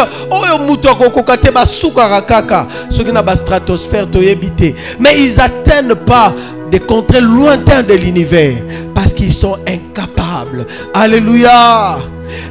Mais 4.98 5.14
ils 5.18 5.37
n'atteignent 5.37 5.94
pas 5.94 6.33
des 6.70 6.81
contrées 6.81 7.20
lointains 7.20 7.83
de 7.83 7.94
l'univers 7.94 8.57
parce 8.94 9.12
qu'ils 9.12 9.33
sont 9.35 9.57
incapables. 9.66 10.66
Alléluia. 10.94 11.98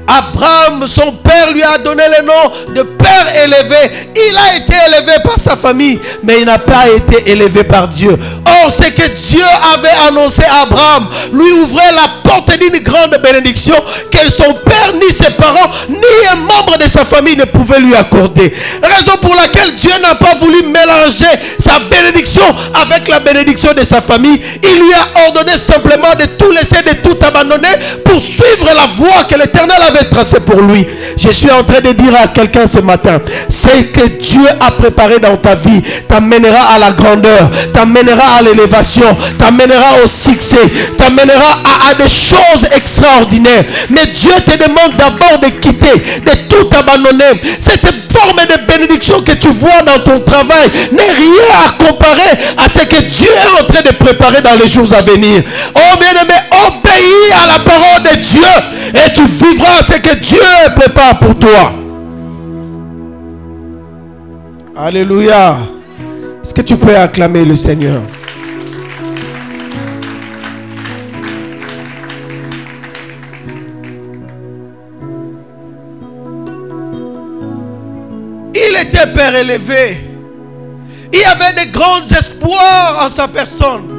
Abraham, 0.07 0.87
son 0.87 1.13
père, 1.13 1.51
lui 1.51 1.63
a 1.63 1.77
donné 1.77 2.03
le 2.17 2.25
nom 2.25 2.73
de 2.75 2.81
père 2.83 3.43
élevé. 3.43 4.11
Il 4.15 4.37
a 4.37 4.55
été 4.57 4.73
élevé 4.87 5.19
par 5.23 5.39
sa 5.39 5.55
famille, 5.55 5.99
mais 6.23 6.39
il 6.39 6.45
n'a 6.45 6.57
pas 6.57 6.89
été 6.89 7.29
élevé 7.31 7.63
par 7.63 7.87
Dieu. 7.87 8.17
Or, 8.45 8.71
ce 8.71 8.89
que 8.91 9.07
Dieu 9.07 9.43
avait 9.73 10.07
annoncé 10.07 10.43
à 10.43 10.63
Abraham 10.63 11.07
lui 11.31 11.51
ouvrait 11.51 11.91
la 11.93 12.09
porte 12.23 12.57
d'une 12.57 12.79
grande 12.83 13.19
bénédiction 13.21 13.75
que 14.11 14.31
son 14.31 14.53
père, 14.65 14.93
ni 14.95 15.11
ses 15.13 15.31
parents, 15.31 15.71
ni 15.89 16.27
un 16.31 16.35
membre 16.37 16.77
de 16.77 16.87
sa 16.87 17.05
famille 17.05 17.37
ne 17.37 17.45
pouvaient 17.45 17.79
lui 17.79 17.95
accorder. 17.95 18.53
Raison 18.81 19.17
pour 19.21 19.35
laquelle 19.35 19.75
Dieu 19.75 19.91
n'a 20.01 20.15
pas 20.15 20.35
voulu 20.35 20.63
mélanger 20.63 21.39
sa 21.59 21.79
bénédiction 21.79 22.43
avec 22.81 23.07
la 23.07 23.19
bénédiction 23.19 23.73
de 23.73 23.83
sa 23.83 24.01
famille. 24.01 24.41
Il 24.63 24.79
lui 24.79 24.93
a 24.93 25.25
ordonné 25.27 25.57
simplement 25.57 26.15
de 26.19 26.25
tout 26.25 26.51
laisser, 26.51 26.81
de 26.83 26.93
tout 27.01 27.17
abandonner 27.25 27.75
pour 28.05 28.19
suivre 28.21 28.67
la 28.75 28.85
voie 28.97 29.25
que 29.29 29.35
l'Éternel 29.35 29.68
avait 29.75 30.09
tracée 30.09 30.39
pour 30.41 30.61
lui. 30.61 30.85
Je 31.17 31.29
suis 31.29 31.51
en 31.51 31.63
train 31.63 31.81
de 31.81 31.91
dire 31.93 32.13
à 32.21 32.27
quelqu'un 32.27 32.67
ce 32.67 32.79
matin, 32.79 33.19
c'est 33.49 33.87
que 33.91 34.05
Dieu 34.21 34.47
a 34.59 34.71
préparé 34.71 35.19
dans 35.19 35.37
ta 35.37 35.55
vie 35.55 35.81
t'amènera 36.07 36.73
à 36.75 36.79
la 36.79 36.91
grandeur, 36.91 37.49
t'amènera 37.73 38.37
à 38.37 38.41
l'élévation, 38.41 39.15
t'amènera 39.37 40.03
au 40.03 40.07
succès, 40.07 40.69
t'amènera 40.97 41.61
à, 41.63 41.89
à, 41.89 41.93
des 41.95 42.09
choses 42.09 42.67
extraordinaires. 42.75 43.63
Mais 43.89 44.05
Dieu 44.07 44.31
te 44.45 44.57
demande 44.57 44.97
d'abord 44.97 45.39
de 45.39 45.49
quitter, 45.49 45.93
de 46.25 46.31
tout 46.47 46.69
abandonner. 46.77 47.39
Cette 47.59 47.85
forme 48.11 48.39
de 48.41 48.65
bénédiction 48.73 49.21
que 49.21 49.33
tu 49.33 49.49
vois 49.49 49.81
dans 49.83 49.99
ton 49.99 50.19
travail 50.21 50.69
n'est 50.91 51.03
rien 51.03 51.67
à 51.67 51.83
comparer 51.83 52.31
à 52.57 52.69
ce 52.69 52.85
que 52.85 53.01
Dieu 53.01 53.29
est 53.29 53.61
en 53.61 53.65
train 53.65 53.81
de 53.81 53.91
préparer 53.91 54.41
dans 54.41 54.55
les 54.55 54.67
jours 54.67 54.91
à 54.93 55.01
venir. 55.01 55.43
Oh 55.75 55.97
bien-aimé, 55.99 56.33
obéis 56.89 57.31
à 57.31 57.47
la 57.47 57.59
parole 57.59 58.03
de 58.03 58.15
Dieu 58.21 59.03
et 59.05 59.13
tu 59.13 59.25
vivras 59.25 59.81
ce 59.83 59.99
que 59.99 60.15
Dieu 60.17 60.75
prépare 60.75 61.19
pour 61.19 61.37
toi. 61.37 61.73
Alléluia. 64.75 65.57
Est-ce 66.43 66.53
que 66.53 66.61
tu 66.61 66.77
peux 66.77 66.95
acclamer 66.95 67.45
le 67.45 67.55
Seigneur? 67.55 68.01
Il 78.55 78.75
était 78.81 79.07
père 79.13 79.35
élevé. 79.35 80.05
Il 81.11 81.25
avait 81.25 81.53
de 81.53 81.71
grands 81.71 82.03
espoirs 82.03 83.05
en 83.05 83.09
sa 83.09 83.27
personne. 83.27 83.98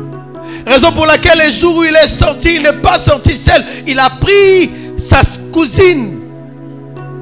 Raison 0.66 0.92
pour 0.92 1.06
laquelle 1.06 1.38
les 1.38 1.52
jours 1.52 1.76
où 1.78 1.84
il 1.84 1.94
est 1.94 2.08
sorti, 2.08 2.56
il 2.56 2.62
n'est 2.62 2.80
pas 2.80 2.98
sorti 2.98 3.36
seul. 3.36 3.64
Il 3.86 3.98
a 3.98 4.10
pris 4.10 4.70
sa 4.96 5.20
cousine 5.52 6.20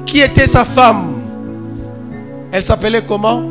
qui 0.05 0.19
était 0.19 0.47
sa 0.47 0.65
femme. 0.65 1.21
Elle 2.51 2.63
s'appelait 2.63 3.03
comment? 3.07 3.43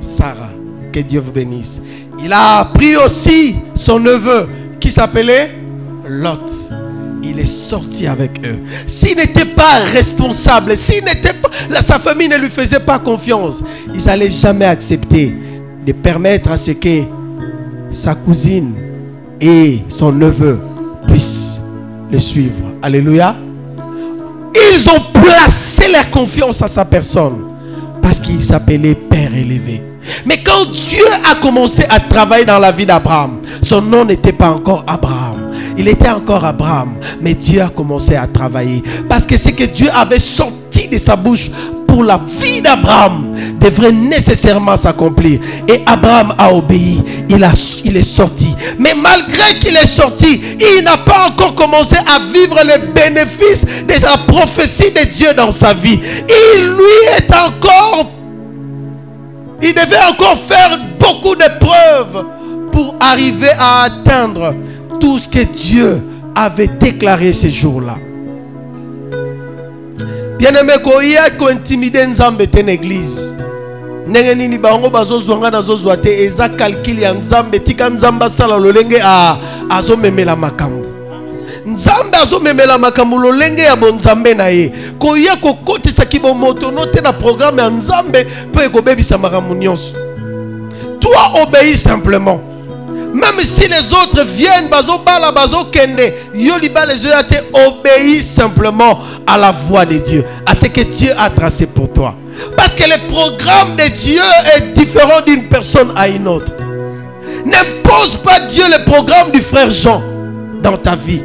Sarah. 0.00 0.50
Que 0.92 1.00
Dieu 1.00 1.20
vous 1.20 1.32
bénisse. 1.32 1.80
Il 2.22 2.32
a 2.32 2.64
pris 2.72 2.96
aussi 2.96 3.56
son 3.74 3.98
neveu 3.98 4.48
qui 4.78 4.92
s'appelait 4.92 5.50
Lot, 6.06 6.50
il 7.22 7.38
est 7.38 7.46
sorti 7.46 8.06
avec 8.06 8.38
eux. 8.44 8.58
S'il 8.86 9.16
n'était 9.16 9.46
pas 9.46 9.78
responsable, 9.92 10.76
s'il 10.76 11.02
n'était 11.02 11.32
pas, 11.32 11.48
sa 11.80 11.98
famille 11.98 12.28
ne 12.28 12.36
lui 12.36 12.50
faisait 12.50 12.80
pas 12.80 12.98
confiance, 12.98 13.62
ils 13.94 14.04
n'allaient 14.04 14.30
jamais 14.30 14.66
accepter 14.66 15.34
de 15.86 15.92
permettre 15.92 16.50
à 16.50 16.58
ce 16.58 16.72
que 16.72 17.04
sa 17.94 18.14
cousine 18.14 18.74
et 19.40 19.80
son 19.88 20.12
neveu 20.12 20.60
puissent 21.06 21.60
le 22.10 22.18
suivre. 22.18 22.72
Alléluia. 22.82 23.36
Ils 24.54 24.88
ont 24.88 25.00
placé 25.12 25.90
leur 25.90 26.10
confiance 26.10 26.62
à 26.62 26.68
sa 26.68 26.84
personne 26.84 27.44
parce 28.02 28.20
qu'il 28.20 28.42
s'appelait 28.44 28.94
Père 28.94 29.34
élevé. 29.34 29.82
Mais 30.26 30.42
quand 30.42 30.70
Dieu 30.70 31.04
a 31.30 31.36
commencé 31.36 31.84
à 31.88 32.00
travailler 32.00 32.44
dans 32.44 32.58
la 32.58 32.72
vie 32.72 32.86
d'Abraham, 32.86 33.40
son 33.62 33.80
nom 33.80 34.04
n'était 34.04 34.32
pas 34.32 34.50
encore 34.50 34.84
Abraham. 34.86 35.36
Il 35.76 35.88
était 35.88 36.10
encore 36.10 36.44
Abraham, 36.44 36.90
mais 37.20 37.34
Dieu 37.34 37.60
a 37.60 37.68
commencé 37.68 38.14
à 38.14 38.26
travailler. 38.26 38.82
Parce 39.08 39.26
que 39.26 39.36
ce 39.36 39.48
que 39.48 39.64
Dieu 39.64 39.88
avait 39.94 40.18
sorti 40.18 40.88
de 40.88 40.98
sa 40.98 41.16
bouche 41.16 41.50
la 42.02 42.20
vie 42.26 42.60
d'Abraham 42.60 43.34
devrait 43.60 43.92
nécessairement 43.92 44.76
s'accomplir. 44.76 45.40
Et 45.68 45.82
Abraham 45.86 46.34
a 46.38 46.52
obéi, 46.52 47.02
il, 47.28 47.42
a, 47.44 47.52
il 47.84 47.96
est 47.96 48.02
sorti. 48.02 48.54
Mais 48.78 48.94
malgré 48.94 49.58
qu'il 49.60 49.76
est 49.76 49.86
sorti, 49.86 50.40
il 50.58 50.84
n'a 50.84 50.98
pas 50.98 51.28
encore 51.28 51.54
commencé 51.54 51.96
à 51.96 52.18
vivre 52.32 52.58
les 52.64 52.78
bénéfices 52.92 53.64
de 53.64 54.02
la 54.02 54.18
prophétie 54.26 54.90
de 54.92 55.04
Dieu 55.10 55.28
dans 55.36 55.50
sa 55.50 55.72
vie. 55.74 56.00
Il 56.28 56.64
lui 56.64 57.18
est 57.18 57.30
encore... 57.34 58.10
Il 59.62 59.72
devait 59.72 60.04
encore 60.10 60.38
faire 60.38 60.78
beaucoup 61.00 61.34
de 61.34 61.46
preuves 61.58 62.24
pour 62.70 62.96
arriver 63.00 63.50
à 63.58 63.84
atteindre 63.84 64.54
tout 65.00 65.18
ce 65.18 65.28
que 65.28 65.44
Dieu 65.44 66.02
avait 66.34 66.66
déclaré 66.66 67.32
ce 67.32 67.48
jour-là. 67.48 67.96
Bien-aimé, 70.44 70.76
koya 70.82 71.30
ko 71.38 71.48
intimider 71.48 72.06
nzambe 72.06 72.46
te 72.46 72.60
église. 72.60 73.32
ndenge 74.06 74.34
nini 74.34 74.58
bango 74.58 74.90
bazozwa 74.90 75.38
nga 75.38 75.50
nazozwa 75.50 75.96
te 75.96 76.24
eza 76.24 76.48
calcul 76.48 76.98
ya 76.98 77.14
nzambe. 77.14 77.58
Tika 77.58 77.88
nzambe 77.88 78.24
asala 78.26 78.58
lolenge 78.58 79.00
azomemela 79.70 80.36
makambo. 80.36 80.84
Nzambe 81.66 82.16
azomemela 82.16 82.78
makambo 82.78 83.18
lolenge 83.18 83.62
ya 83.62 83.76
bonzambe 83.76 84.34
na 84.34 84.48
ye. 84.48 84.72
Koya 84.98 85.36
kokotisaki 85.36 86.18
bomotono 86.18 86.86
te 86.86 87.00
na 87.00 87.12
programe 87.12 87.62
ya 87.62 87.70
nzambe 87.70 88.26
mpo 88.48 88.62
ekobebisa 88.62 89.18
makambo 89.18 89.54
nyonso. 89.54 89.96
Toi 91.00 91.42
obéis 91.42 91.78
simplement 91.78 92.40
même 93.14 93.38
si 93.44 93.68
les 93.68 93.92
autres 93.92 94.24
viennent, 94.24 94.68
bazo 94.68 94.98
bala, 94.98 95.30
bazo 95.30 95.66
kende, 95.70 96.12
libala 96.34 96.94
te 97.22 97.36
obéis 97.52 98.24
simplement 98.24 98.98
à 99.24 99.38
la 99.38 99.52
voix 99.52 99.86
de 99.86 99.98
Dieu, 99.98 100.24
à 100.44 100.52
ce 100.52 100.66
que 100.66 100.80
Dieu 100.80 101.12
a 101.16 101.30
tracé 101.30 101.66
pour 101.66 101.92
toi. 101.92 102.16
Parce 102.56 102.74
que 102.74 102.82
le 102.82 103.06
programme 103.08 103.76
de 103.76 103.88
Dieu 103.88 104.20
est 104.56 104.72
différent 104.72 105.20
d'une 105.24 105.48
personne 105.48 105.92
à 105.94 106.08
une 106.08 106.26
autre. 106.26 106.50
Ne 107.46 107.82
pose 107.84 108.16
pas 108.16 108.40
Dieu 108.40 108.64
le 108.66 108.84
programme 108.84 109.30
du 109.30 109.40
frère 109.40 109.70
Jean 109.70 110.02
dans 110.60 110.76
ta 110.76 110.96
vie. 110.96 111.22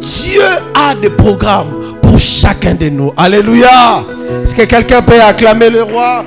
Dieu 0.00 0.42
a 0.74 0.94
des 0.94 1.10
programmes 1.10 1.98
pour 2.00 2.18
chacun 2.18 2.74
de 2.74 2.88
nous. 2.88 3.12
Alléluia. 3.18 4.02
Est-ce 4.42 4.54
que 4.54 4.62
quelqu'un 4.62 5.02
peut 5.02 5.20
acclamer 5.20 5.68
le 5.68 5.82
roi? 5.82 6.24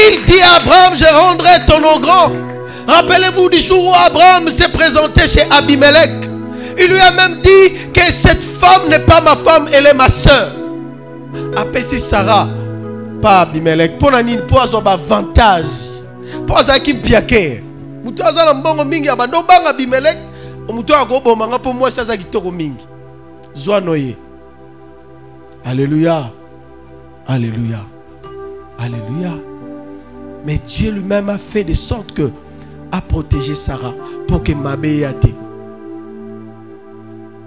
Il 0.00 0.24
dit 0.24 0.40
à 0.40 0.56
Abraham, 0.56 0.96
je 0.96 1.04
rendrai 1.04 1.66
ton 1.66 1.80
nom 1.80 1.98
grand. 2.00 2.32
Rappelez-vous 2.86 3.50
du 3.50 3.58
jour 3.58 3.84
où 3.84 3.92
Abraham 3.94 4.50
s'est 4.50 4.70
présenté 4.70 5.28
chez 5.28 5.42
Abimelech. 5.50 6.10
Il 6.78 6.86
lui 6.86 7.00
a 7.00 7.10
même 7.12 7.40
dit 7.42 7.92
que 7.92 8.00
cette 8.10 8.42
femme 8.42 8.88
n'est 8.88 9.00
pas 9.00 9.20
ma 9.20 9.36
femme, 9.36 9.68
elle 9.72 9.86
est 9.86 9.94
ma 9.94 10.08
soeur. 10.08 10.52
Après 11.56 11.82
Sarah, 11.82 12.48
pas 13.20 13.42
Abimelech. 13.42 13.98
Pour 13.98 14.10
nani 14.10 14.38
pour 14.48 14.62
avantage. 14.62 15.64
Pour 16.46 16.58
avoir 16.58 16.80
qui 16.82 16.94
piake. 16.94 17.62
Mutu 18.02 18.22
azala 18.22 18.54
mbongo 18.54 18.84
mingi 18.84 19.08
abando 19.08 19.42
banga 19.42 19.70
Abimelech. 19.70 20.18
Mutu 20.72 20.94
akoboma 20.94 21.46
nga 21.46 21.58
pour 21.58 21.74
moi 21.74 21.90
ça 21.90 22.04
za 22.04 22.16
kitoko 22.16 22.50
mingi. 22.50 22.86
Zwa 23.54 23.80
noye. 23.80 24.16
Alléluia. 25.64 26.30
Alléluia. 27.28 27.84
Alléluia. 28.78 29.49
Mais 30.44 30.58
Dieu 30.66 30.92
lui-même 30.92 31.28
a 31.28 31.38
fait 31.38 31.64
de 31.64 31.74
sorte 31.74 32.12
que 32.12 32.30
a 32.92 33.00
protégé 33.00 33.54
Sarah 33.54 33.94
pour 34.26 34.42
que 34.42 34.52
Mabé 34.52 35.04
été. 35.04 35.34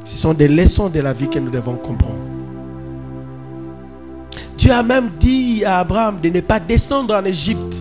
Ce 0.04 0.18
sont 0.18 0.34
des 0.34 0.48
leçons 0.48 0.90
de 0.90 1.00
la 1.00 1.14
vie 1.14 1.30
que 1.30 1.40
nous 1.40 1.50
devons 1.50 1.76
comprendre. 1.76 2.14
Dieu 4.58 4.72
a 4.72 4.84
même 4.84 5.10
dit 5.20 5.64
à 5.66 5.80
Abraham 5.80 6.20
de 6.22 6.30
ne 6.30 6.42
pas 6.42 6.60
descendre 6.60 7.16
en 7.16 7.26
Égypte. 7.26 7.76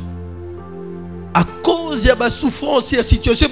À 1.34 1.44
cause 1.62 2.04
de 2.04 2.12
la 2.18 2.30
souffrance 2.30 2.92
et 2.92 2.96
la 2.96 3.02
situation. 3.02 3.48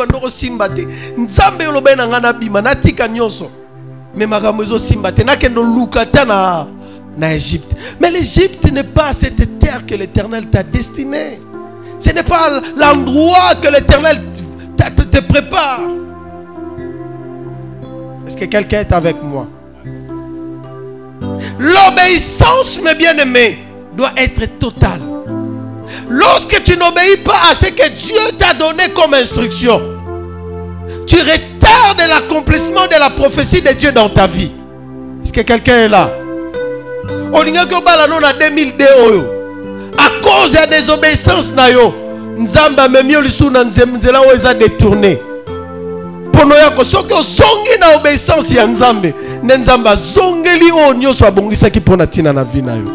Nzambe 1.17 1.63
olobe 1.69 1.91
na. 1.97 2.33
Mais 4.17 4.17
na 4.17 4.35
na 7.17 7.35
Égypte. 7.35 7.77
Mais 8.01 8.11
l'Égypte 8.11 8.71
n'est 8.73 8.85
pas 8.85 9.13
cette 9.13 9.59
terre 9.59 9.85
que 9.87 9.95
l'Éternel 9.95 10.49
t'a 10.49 10.63
destinée. 10.63 11.41
Ce 12.01 12.11
n'est 12.11 12.23
pas 12.23 12.49
l'endroit 12.77 13.55
que 13.63 13.69
l'Éternel 13.69 14.19
te, 14.77 15.21
prépare. 15.21 15.81
Est-ce 18.27 18.37
que 18.37 18.47
quelqu'un 18.47 18.81
est 18.81 18.93
avec 18.93 19.23
moi? 19.23 19.47
L'obéissance, 21.59 22.81
mes 22.83 22.95
bien-aimés, 22.95 23.59
doit 23.95 24.13
être 24.17 24.59
totale. 24.59 25.01
Lorsque 26.09 26.63
tu 26.63 26.77
n'obéis 26.77 27.19
pas 27.25 27.51
à 27.51 27.55
ce 27.55 27.67
que 27.67 27.89
Dieu 27.91 28.37
t'a 28.39 28.55
donné 28.55 28.85
comme 28.95 29.13
instruction, 29.15 29.81
tu 31.07 31.17
retardes 31.17 32.09
l'accomplissement 32.09 32.87
de 32.87 32.99
la 32.99 33.11
prophétie 33.11 33.61
de 33.61 33.73
Dieu 33.73 33.93
dans 33.93 34.09
ta 34.09 34.27
vie. 34.27 34.53
Est-ce 35.23 35.33
que 35.33 35.43
quelqu'un 35.43 35.85
est 35.85 35.89
là? 35.89 36.11
On 40.01 40.07
2002 40.07 40.07
à 40.07 40.11
cause 40.23 40.55
la 40.55 40.67
désobéissance 40.67 41.55
na 41.55 41.71
yo 41.71 41.93
nzambe 42.39 42.81
amemi 42.81 43.13
yo 43.13 43.21
lisusu 43.21 43.51
na 43.51 43.65
nzela 43.65 44.21
oyo 44.21 44.33
eza 44.35 44.55
détourné. 44.55 45.19
Na 47.81 47.97
obéissance 47.97 48.55
ya 48.55 48.67
nzambe 48.67 49.15
nde 49.43 49.57
nzambe 49.57 49.91
azongeli 49.91 50.73
oyo 50.73 50.95
nyonso 50.95 51.27
abongisaki 51.27 51.81
mpo 51.81 51.97
na 51.97 52.05
ntina 52.05 52.33
na 52.33 52.45
vi 52.45 52.63
na 52.63 52.75
yo. 52.75 52.91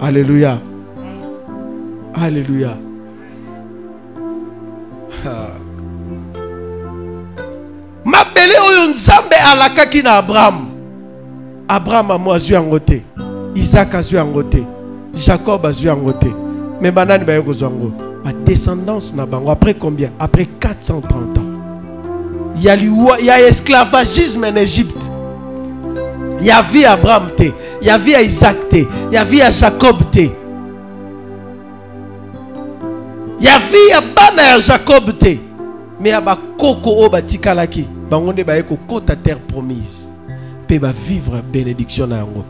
Alleluya 0.00 0.58
alleluya 2.14 2.76
mabele 8.04 8.54
oyo 8.68 8.86
nzambe 8.90 9.36
alakaki 9.36 10.02
na 10.02 10.16
abraham. 10.16 10.68
Abraham 11.68 12.10
amo 12.10 12.32
azwi 12.32 12.54
yango 12.54 12.78
te 12.78 13.02
isaac 13.54 13.94
azwi 13.94 14.16
yango 14.16 14.42
te. 14.42 14.64
Jacob 15.14 15.66
azwi 15.66 15.88
yango 15.88 16.12
te. 16.12 16.32
Me 16.80 16.90
banani 16.90 17.24
baye 17.24 17.42
kozwa 17.42 17.68
yango. 17.68 17.92
Badescendance 18.24 19.14
na 19.14 19.26
bango 19.26 19.50
après 19.50 19.74
combien? 19.74 20.10
Après 20.18 20.46
430 20.46 21.38
ans. 21.38 21.42
Ya 22.60 22.76
liwa 22.76 23.18
ya 23.20 23.40
esclavagisme 23.40 24.44
en 24.44 24.56
égypte. 24.56 25.10
Ya 26.40 26.62
vi 26.62 26.82
ya 26.82 26.92
abraham 26.92 27.30
te. 27.36 27.52
Ya 27.82 27.98
vi 27.98 28.12
ya 28.12 28.22
isaac 28.22 28.68
te. 28.68 28.86
Ya 29.10 29.24
vi 29.24 29.38
ya 29.38 29.50
jacob 29.50 30.10
te. 30.10 30.30
Ya 33.40 33.58
vi 33.58 33.88
ya 33.90 34.00
bana 34.14 34.42
ya 34.42 34.60
jacob 34.60 35.18
te. 35.18 35.40
Me 36.00 36.08
ya 36.08 36.20
bakoko 36.20 36.90
oyo 36.98 37.08
batikalaki 37.08 37.86
bango 38.10 38.32
nde 38.32 38.44
baye 38.44 38.62
kokɔta 38.62 39.16
terre 39.16 39.40
promise. 39.48 40.08
Mpe 40.64 40.78
bavivre 40.78 41.42
bénédiction 41.52 42.06
na 42.06 42.16
yango 42.16 42.44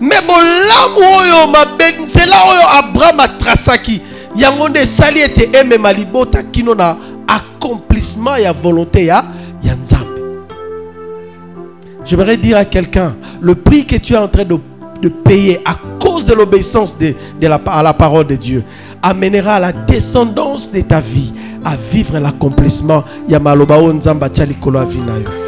me 0.00 0.14
bolamu 0.26 1.16
oyo 1.18 1.46
mabe 1.46 1.84
nzela 2.04 2.36
oyo 2.44 2.68
abraham 2.78 3.20
atrasaki 3.20 4.00
yango 4.36 4.68
nde 4.68 4.80
esali 4.80 5.20
ete 5.20 5.50
emema 5.52 5.92
libota 5.92 6.42
kino 6.42 6.74
na 6.74 6.96
accomplissement 7.26 8.38
ya 8.38 8.52
volonté 8.52 9.06
ya, 9.06 9.24
ya 9.62 9.74
nzambe. 9.74 10.20
J'aimerais 12.04 12.36
dire 12.36 12.56
à 12.56 12.64
quelqu'un 12.64 13.16
le 13.40 13.54
prix 13.54 13.84
que 13.84 13.96
tu 13.96 14.12
es 14.12 14.16
en 14.16 14.28
train 14.28 14.44
de, 14.44 14.56
de 15.02 15.08
payer 15.08 15.60
à 15.64 15.74
cause 16.00 16.24
de 16.24 16.34
l'obéissance 16.34 16.96
de, 16.96 17.14
de 17.40 17.46
la, 17.48 17.60
à 17.66 17.82
la 17.82 17.92
parole 17.92 18.26
de 18.26 18.36
Dieu 18.36 18.62
amènera 19.02 19.58
la 19.58 19.72
descendance 19.72 20.70
de 20.70 20.80
ta 20.82 21.00
vie 21.00 21.32
à 21.64 21.74
vivre 21.76 22.18
l'accomplissement. 22.18 23.02
Ya 23.28 23.40
maloba 23.40 23.76
oyo 23.76 23.92
nzambe 23.92 24.24
atia 24.24 24.44
likolo 24.44 24.78
ya 24.78 24.84
vi 24.84 24.98
na 24.98 25.14
yo 25.18 25.45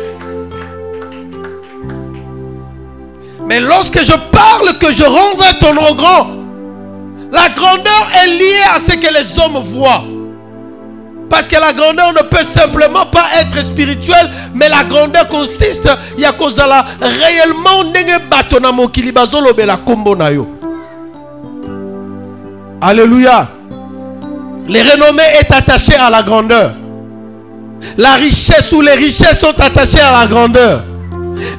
Mais 3.48 3.60
lorsque 3.60 3.98
je 3.98 4.12
parle 4.30 4.78
que 4.78 4.92
je 4.92 5.04
rendrai 5.04 5.58
ton 5.58 5.74
nom 5.74 5.94
grand, 5.94 6.38
La 7.30 7.48
grandeur 7.50 8.08
est 8.22 8.28
liée 8.28 8.64
à 8.74 8.78
ce 8.78 8.92
que 8.92 9.12
les 9.12 9.38
hommes 9.38 9.62
voient. 9.62 10.04
Parce 11.28 11.46
que 11.46 11.56
la 11.56 11.74
grandeur 11.74 12.14
ne 12.14 12.22
peut 12.22 12.42
simplement 12.42 13.04
pas 13.04 13.26
être 13.40 13.62
spirituelle, 13.62 14.30
mais 14.54 14.68
la 14.70 14.82
grandeur 14.84 15.28
consiste, 15.28 15.88
il 16.16 16.22
y 16.22 16.24
a 16.24 16.32
la 16.66 16.86
réellement 17.00 17.84
nenge 17.84 18.18
bato 18.30 18.58
na 18.58 18.72
mokili 18.72 19.12
bazolobela 19.12 19.76
kombo 19.76 20.16
na 20.16 20.30
yo. 20.30 20.46
Alléluia. 22.80 23.46
Les 24.68 24.82
renommées 24.82 25.22
est 25.40 25.52
attaché 25.52 25.94
à 25.96 26.08
la 26.08 26.22
grandeur. 26.22 26.72
La 27.98 28.14
richesse 28.14 28.72
ou 28.72 28.80
les 28.80 28.94
richesses 28.94 29.40
sont 29.40 29.58
attachées 29.60 30.00
à 30.00 30.20
la 30.22 30.26
grandeur. 30.26 30.82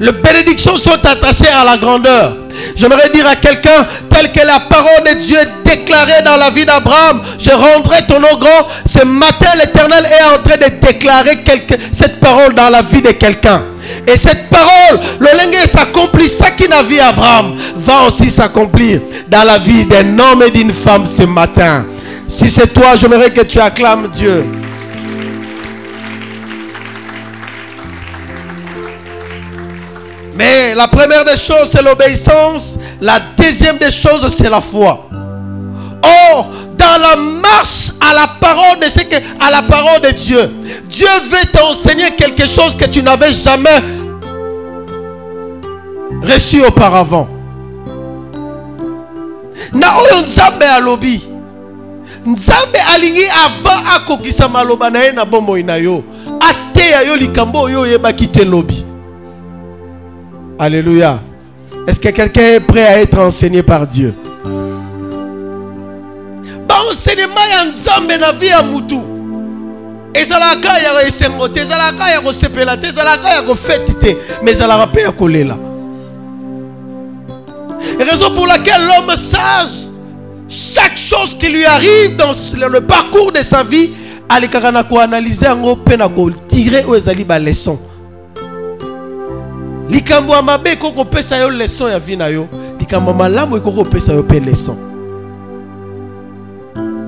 Les 0.00 0.12
bénédictions 0.12 0.76
sont 0.76 0.98
attachées 1.04 1.48
à 1.48 1.64
la 1.64 1.76
grandeur. 1.76 2.36
J'aimerais 2.76 3.10
dire 3.10 3.26
à 3.26 3.36
quelqu'un, 3.36 3.86
tel 4.08 4.32
que 4.32 4.46
la 4.46 4.60
parole 4.60 5.04
de 5.08 5.14
Dieu 5.20 5.36
est 5.36 5.68
déclarée 5.68 6.22
dans 6.24 6.36
la 6.36 6.50
vie 6.50 6.64
d'Abraham, 6.64 7.22
je 7.38 7.50
rendrai 7.50 8.06
ton 8.06 8.20
nom 8.20 8.36
grand. 8.38 8.68
Ce 8.86 9.04
matin, 9.04 9.48
l'Éternel 9.58 10.06
est 10.06 10.24
en 10.24 10.42
train 10.42 10.56
de 10.56 10.86
déclarer 10.86 11.44
cette 11.92 12.20
parole 12.20 12.54
dans 12.54 12.68
la 12.70 12.82
vie 12.82 13.02
de 13.02 13.12
quelqu'un. 13.12 13.62
Et 14.06 14.16
cette 14.16 14.48
parole, 14.48 15.00
le 15.18 15.26
lingue 15.26 15.66
s'accomplit, 15.66 16.28
ça 16.28 16.50
qui 16.52 16.68
n'a 16.68 16.82
vu 16.82 16.98
Abraham, 16.98 17.56
va 17.76 18.04
aussi 18.06 18.30
s'accomplir 18.30 19.00
dans 19.28 19.44
la 19.44 19.58
vie 19.58 19.84
d'un 19.86 20.18
homme 20.18 20.42
et 20.46 20.50
d'une 20.50 20.72
femme 20.72 21.06
ce 21.06 21.22
matin. 21.22 21.86
Si 22.28 22.48
c'est 22.48 22.72
toi, 22.72 22.94
j'aimerais 22.96 23.30
que 23.30 23.42
tu 23.42 23.58
acclames 23.58 24.08
Dieu. 24.08 24.44
Mais 30.40 30.74
la 30.74 30.88
première 30.88 31.22
des 31.22 31.36
choses, 31.36 31.70
c'est 31.70 31.82
l'obéissance. 31.82 32.78
La 32.98 33.20
deuxième 33.36 33.76
des 33.76 33.90
choses, 33.90 34.34
c'est 34.34 34.48
la 34.48 34.62
foi. 34.62 35.06
Or, 36.02 36.50
dans 36.78 36.98
la 36.98 37.14
marche 37.42 37.90
à 38.00 38.14
la 38.14 38.26
parole 38.40 38.80
de 38.80 38.88
ce 38.88 39.00
que, 39.00 39.16
à 39.16 39.50
la 39.50 39.60
parole 39.60 40.00
de 40.00 40.12
Dieu, 40.12 40.50
Dieu 40.88 41.06
veut 41.30 41.46
t'enseigner 41.52 42.12
quelque 42.16 42.46
chose 42.46 42.74
que 42.74 42.86
tu 42.86 43.02
n'avais 43.02 43.34
jamais 43.34 43.82
reçu 46.22 46.64
auparavant. 46.64 47.28
Na 49.74 49.88
oyo 49.98 50.22
nzambe 50.22 50.64
alobi 50.64 51.22
nzambe 52.26 52.78
alingi 52.94 53.24
avant 53.44 53.82
akokisa 53.96 54.48
maloba 54.48 54.90
na 54.90 55.04
ye 55.04 55.12
na 55.12 55.24
bomoi 55.24 55.62
yo 55.82 56.02
yo 57.06 57.16
likambo 57.16 57.60
oyo 57.60 57.86
Alléluia. 60.62 61.18
Est-ce 61.88 61.98
que 61.98 62.10
quelqu'un 62.10 62.42
est 62.42 62.60
prêt 62.60 62.84
à 62.84 63.00
être 63.00 63.18
enseigné 63.18 63.62
par 63.62 63.86
Dieu? 63.86 64.14
baenseignement 66.68 67.46
ya 67.50 67.64
nzambe 67.64 68.20
na 68.20 68.32
vie 68.32 68.48
ya 68.48 68.62
mutu 68.62 69.00
ezalaka 70.14 70.78
ya 70.78 71.08
esengo 71.08 71.48
te 71.48 71.60
ezalaka 71.60 72.10
ya 72.10 72.20
kosepela 72.20 72.76
te 72.76 72.88
ezalaka 72.88 73.28
ya 73.28 73.42
kofeti 73.42 73.94
te 73.94 74.16
mais 74.42 74.52
ezalaka 74.52 74.86
mpe 74.86 75.00
ya 75.00 75.12
kolela 75.12 75.56
raison 77.98 78.34
pour 78.34 78.46
laquelle 78.46 78.86
l'homme 78.86 79.16
sage 79.16 79.88
chaque 80.48 80.98
chose 80.98 81.36
qui 81.38 81.48
lui 81.48 81.64
arrive 81.64 82.16
dans 82.16 82.34
le 82.68 82.80
parcours 82.80 83.32
de 83.32 83.42
sa 83.42 83.62
vie 83.62 83.90
alekaka 84.28 84.70
na 84.70 84.82
koanalyse 84.84 85.42
yango 85.42 85.76
mpe 85.76 85.96
na 85.96 86.08
kotire 86.08 86.84
oyo 86.86 86.96
ezali 86.96 87.24
baleson 87.24 87.78
likambo 89.90 90.32
ya 90.34 90.42
mabe 90.42 90.70
ekoki 90.72 90.96
kopesa 90.96 91.36
yo 91.36 91.50
leson 91.50 91.90
ya 91.90 91.98
vie 91.98 92.16
na 92.16 92.26
yo. 92.28 92.48
Likambo 92.78 93.10
ya 93.10 93.16
malamu 93.16 93.56
ekoki 93.56 93.76
kopesa 93.76 94.12
yo 94.12 94.22
mpe 94.22 94.40
leson 94.40 94.76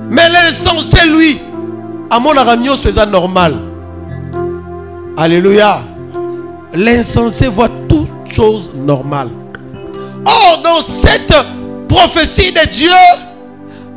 mais 0.09 0.29
l'insensé 0.29 1.07
lui. 1.07 1.41
Amonaka 2.09 2.55
nyonso 2.55 2.87
eza 2.89 3.05
normal. 3.05 3.53
Alléluia. 5.17 5.77
L'insensé 6.75 7.47
voit 7.47 7.69
toute 7.87 8.09
chose 8.31 8.71
normale 8.75 9.29
or 10.25 10.61
dans 10.63 10.81
cette 10.81 11.33
prophétie 11.87 12.51
de 12.51 12.67
Dieu 12.71 12.89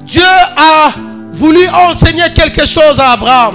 Dieu 0.04 0.22
a 0.56 0.92
voulu 1.32 1.60
enseigner 1.68 2.32
quelque 2.34 2.66
chose 2.66 2.98
à 2.98 3.12
Abraham 3.12 3.54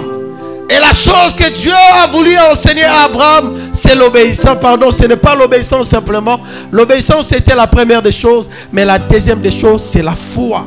et 0.71 0.79
la 0.79 0.93
chose 0.93 1.35
que 1.35 1.49
Dieu 1.51 1.73
a 2.03 2.07
voulu 2.07 2.31
enseigner 2.51 2.85
à 2.85 3.03
Abraham 3.05 3.61
c'est 3.73 3.95
l'obéissance. 3.95 4.57
Pardon, 4.61 4.91
ce 4.91 5.03
n'est 5.05 5.15
pas 5.17 5.35
l'obéissance 5.35 5.89
simplement. 5.89 6.39
L'obéissance, 6.71 7.27
c'était 7.27 7.55
la 7.55 7.67
première 7.67 8.01
des 8.01 8.11
choses. 8.11 8.49
Mais 8.71 8.85
la 8.85 8.99
deuxième 8.99 9.41
des 9.41 9.51
choses, 9.51 9.83
c'est 9.83 10.03
la 10.03 10.15
foi. 10.15 10.65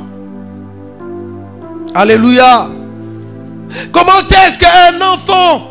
Alléluia. 1.94 2.68
Comment 3.92 4.18
est-ce 4.18 4.58
qu'un 4.58 5.00
enfant 5.00 5.70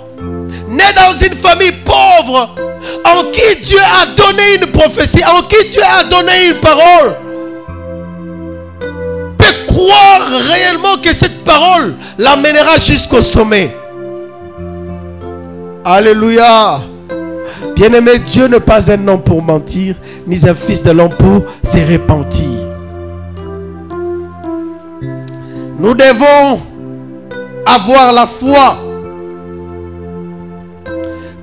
né 0.69 0.83
dans 0.95 1.25
une 1.25 1.33
famille 1.33 1.73
pauvre, 1.85 2.55
en 3.05 3.23
qui 3.31 3.61
Dieu 3.61 3.77
a 3.79 4.05
donné 4.07 4.55
une 4.61 4.71
prophétie, 4.71 5.23
en 5.25 5.43
qui 5.43 5.69
Dieu 5.69 5.81
a 5.83 6.03
donné 6.05 6.31
une 6.49 6.55
parole, 6.55 7.15
peut 9.37 9.73
croire 9.73 10.27
réellement 10.49 10.97
que 11.01 11.13
cette 11.13 11.43
parole 11.43 11.95
l'amènera 12.17 12.77
jusqu'au 12.77 13.21
sommet? 13.21 13.75
Alléluia. 15.85 16.79
Bien-aimé, 17.75 18.19
Dieu 18.19 18.47
n'est 18.47 18.59
pas 18.59 18.89
un 18.91 19.07
homme 19.07 19.21
pour 19.21 19.41
mentir, 19.41 19.95
ni 20.25 20.37
un 20.47 20.55
fils 20.55 20.81
de 20.81 20.91
l'homme 20.91 21.15
pour 21.17 21.43
se 21.63 21.77
repentir. 21.91 22.47
Nous 25.77 25.93
devons 25.93 26.61
avoir 27.65 28.13
la 28.13 28.25
foi. 28.25 28.77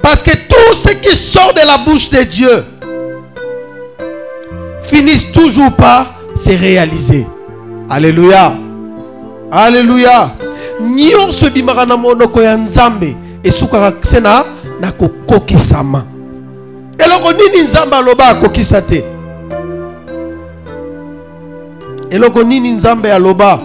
Parce 0.01 0.23
que 0.23 0.31
tout 0.31 0.75
ce 0.75 0.89
qui 0.95 1.15
sort 1.15 1.53
de 1.53 1.61
la 1.67 1.79
bouche 1.85 2.09
de 2.11 2.23
Dieu 2.23 2.65
finissent 4.81 5.31
toujours 5.33 5.73
par 5.73 6.15
se 6.35 6.51
réaliser. 6.51 7.27
Alléluia. 7.91 8.55
Alléluia. 9.53 10.33
nyonso 10.81 11.47
ebimaka 11.47 11.85
esukaka 13.43 14.07
se 14.07 14.21
na 14.21 14.45
na 14.81 14.93
kokokisama 14.93 16.05
eloko 16.99 17.33
nini 17.33 17.63
nzambe 17.63 17.97
aloba 17.97 18.29
akokisa 18.29 18.83
te? 18.83 19.05
Eloko 22.11 22.43
nini 22.43 22.71
nzambe 22.71 23.13
aloba 23.13 23.59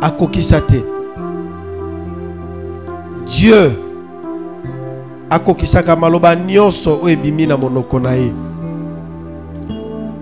akokisa 0.00 0.60
te? 0.60 0.82
Dieu 3.26 3.72
akokisaka 5.30 5.96
maloba 5.96 6.36
nyonso 6.36 6.98
oyo 7.02 7.08
ebimi 7.08 7.46
na 7.46 7.56
monoko 7.56 8.00
na 8.00 8.12
ye. 8.12 8.32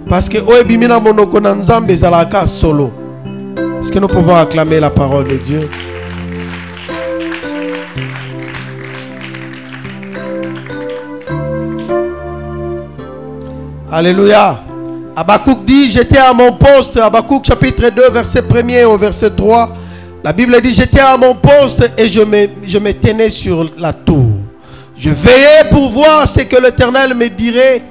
Parce 0.09 0.29
que 0.29 0.39
oyo 0.39 0.61
ebimi 0.61 0.89
na 0.89 1.01
monoko 1.01 1.41
na 1.41 1.55
nzambe 1.55 1.93
ezalaka 1.93 2.47
solo. 2.47 2.91
Est-ce 3.81 3.93
que 3.93 3.99
nous 3.99 4.09
pouvons 4.09 4.37
acclamer 4.37 4.81
la 4.81 4.91
parole 4.91 5.29
de 5.29 5.37
dieu? 5.37 5.69
Alléluia. 13.93 14.57
Abakouk 15.17 15.65
dit, 15.65 15.91
j'étais 15.91 16.19
à 16.19 16.33
mon 16.33 16.53
poste. 16.53 16.97
Abakouk 16.97 17.45
chapitre 17.45 17.91
2, 17.91 18.11
verset 18.11 18.43
1er 18.43 18.85
au 18.85 18.97
verset 18.97 19.31
3. 19.31 19.69
La 20.23 20.33
Bible 20.33 20.61
dit, 20.63 20.73
j'étais 20.73 21.01
à 21.01 21.17
mon 21.17 21.35
poste 21.35 21.91
et 21.99 22.09
je 22.09 22.21
me, 22.21 22.47
je 22.65 22.79
me 22.79 22.93
tenais 22.93 23.31
sur 23.31 23.69
la 23.79 23.93
tour. 23.93 24.27
Je 24.97 25.11
veillais 25.11 25.69
pour 25.71 25.91
voir 25.91 26.29
ce 26.29 26.41
que 26.41 26.63
l'Éternel 26.63 27.15
me 27.15 27.29
dirait 27.29 27.83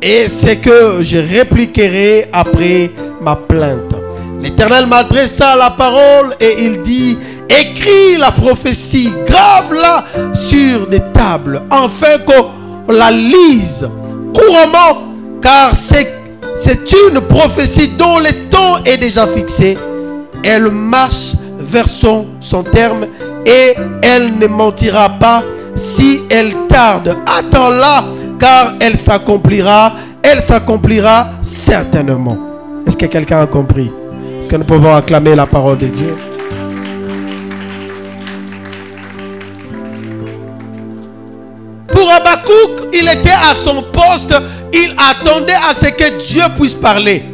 et 0.00 0.28
ce 0.28 0.54
que 0.54 1.02
je 1.02 1.16
répliquerai 1.16 2.28
après 2.32 2.92
ma 3.20 3.34
plainte. 3.34 3.94
L'Éternel 4.40 4.86
m'adressa 4.86 5.56
la 5.56 5.70
parole 5.70 6.36
et 6.38 6.64
il 6.64 6.80
dit, 6.82 7.18
écris 7.48 8.18
la 8.18 8.30
prophétie, 8.30 9.10
grave-la 9.26 10.04
sur 10.32 10.86
des 10.88 11.02
tables, 11.12 11.60
afin 11.70 12.18
qu'on 12.24 12.92
la 12.92 13.10
lise 13.10 13.88
couramment 14.32 15.09
car 15.40 15.74
c'est 15.74 16.92
une 17.08 17.20
prophétie 17.20 17.88
dont 17.88 18.18
le 18.18 18.48
temps 18.48 18.82
est 18.84 18.98
déjà 18.98 19.26
fixé. 19.26 19.78
Elle 20.42 20.70
marche 20.70 21.34
vers 21.58 21.88
son, 21.88 22.26
terme 22.72 23.06
et 23.46 23.74
elle 24.02 24.38
ne 24.38 24.46
mentira 24.46 25.08
pas 25.08 25.42
si 25.74 26.22
elle 26.30 26.54
tarde. 26.68 27.16
Attends-la 27.26 28.04
car 28.38 28.74
elle 28.80 28.96
s'accomplira. 28.96 29.92
Elle 30.22 30.40
s'accomplira 30.42 31.30
certainement. 31.42 32.36
Est-ce 32.86 32.96
que 32.96 33.06
quelqu'un 33.06 33.40
a 33.40 33.46
compris? 33.46 33.90
Est-ce 34.38 34.48
que 34.48 34.56
nous 34.56 34.64
pouvons 34.64 34.94
acclamer 34.94 35.34
la 35.34 35.46
parole 35.46 35.78
de 35.78 35.86
Dieu? 35.86 36.14
Pour 42.44 42.54
Abakouk, 42.54 42.88
il 42.92 43.08
était 43.08 43.30
à 43.30 43.54
son 43.54 43.82
poste 43.82 44.34
il 44.72 44.94
attendait 44.98 45.54
à 45.54 45.74
ce 45.74 45.86
que 45.86 46.18
Dieu 46.18 46.42
puisse 46.58 46.74
parler. 46.74 47.24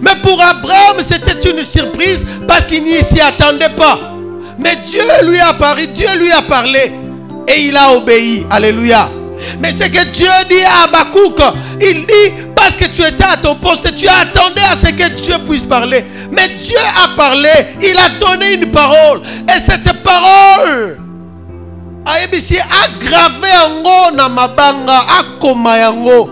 Mais 0.00 0.14
pour 0.22 0.40
Abraham, 0.42 0.96
c'était 1.00 1.50
une 1.50 1.64
surprise 1.64 2.24
parce 2.46 2.66
qu'il 2.66 2.82
n'y 2.84 3.02
s'y 3.02 3.20
attendait 3.20 3.74
pas. 3.76 3.98
Mais 4.58 4.76
Dieu 4.88 5.02
lui 5.28 5.38
a 5.38 5.52
parlé, 5.54 5.86
Dieu 5.88 6.08
lui 6.18 6.30
a 6.30 6.42
parlé 6.42 6.92
et 7.48 7.60
il 7.60 7.76
a 7.76 7.92
obéi. 7.92 8.46
Alléluia. 8.50 9.10
Mais 9.60 9.72
c'est 9.72 9.90
que 9.90 10.04
Dieu 10.06 10.26
dit 10.48 10.64
à 10.64 10.84
Abakouk, 10.84 11.38
il 11.80 12.06
dit, 12.06 12.32
parce 12.54 12.74
que 12.74 12.86
tu 12.86 13.02
étais 13.02 13.24
à 13.24 13.36
ton 13.36 13.54
poste, 13.54 13.94
tu 13.94 14.08
attendais 14.08 14.62
à 14.62 14.74
ce 14.74 14.90
que 14.92 15.10
Dieu 15.10 15.34
puisse 15.48 15.62
parler. 15.62 16.04
Mais 16.32 16.48
Dieu 16.48 16.76
a 17.04 17.14
parlé, 17.14 17.50
il 17.82 17.96
a 17.96 18.08
donné 18.18 18.54
une 18.54 18.70
parole. 18.70 19.20
Et 19.48 19.60
cette 19.60 19.92
parole, 20.02 20.98
ayebisi 22.06 22.56
aggravé 22.84 23.48
yango 23.48 24.16
na 24.16 24.28
mabanga 24.28 25.00
akoma 25.18 25.76
yango. 25.76 26.30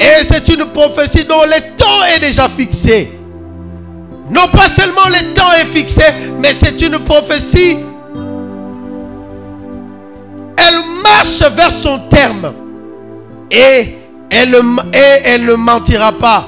Et 0.00 0.24
c'est 0.24 0.48
une 0.48 0.66
prophétie 0.66 1.24
dont 1.24 1.44
le 1.44 1.76
temps 1.76 2.04
est 2.14 2.20
déjà 2.20 2.48
fixé. 2.48 3.18
Non 4.30 4.48
pas 4.52 4.68
seulement 4.68 5.08
le 5.08 5.32
temps 5.32 5.52
est 5.60 5.66
fixé 5.66 6.02
mais 6.38 6.52
c'est 6.52 6.80
une 6.82 6.98
prophétie. 6.98 7.78
Elle 10.56 10.80
marche 11.02 11.42
vers 11.56 11.72
son 11.72 11.98
terme. 12.10 12.52
Et 13.50 13.98
elle, 14.30 14.54
et 14.54 15.22
elle 15.24 15.44
ne 15.44 15.54
mentira 15.54 16.12
pas. 16.12 16.46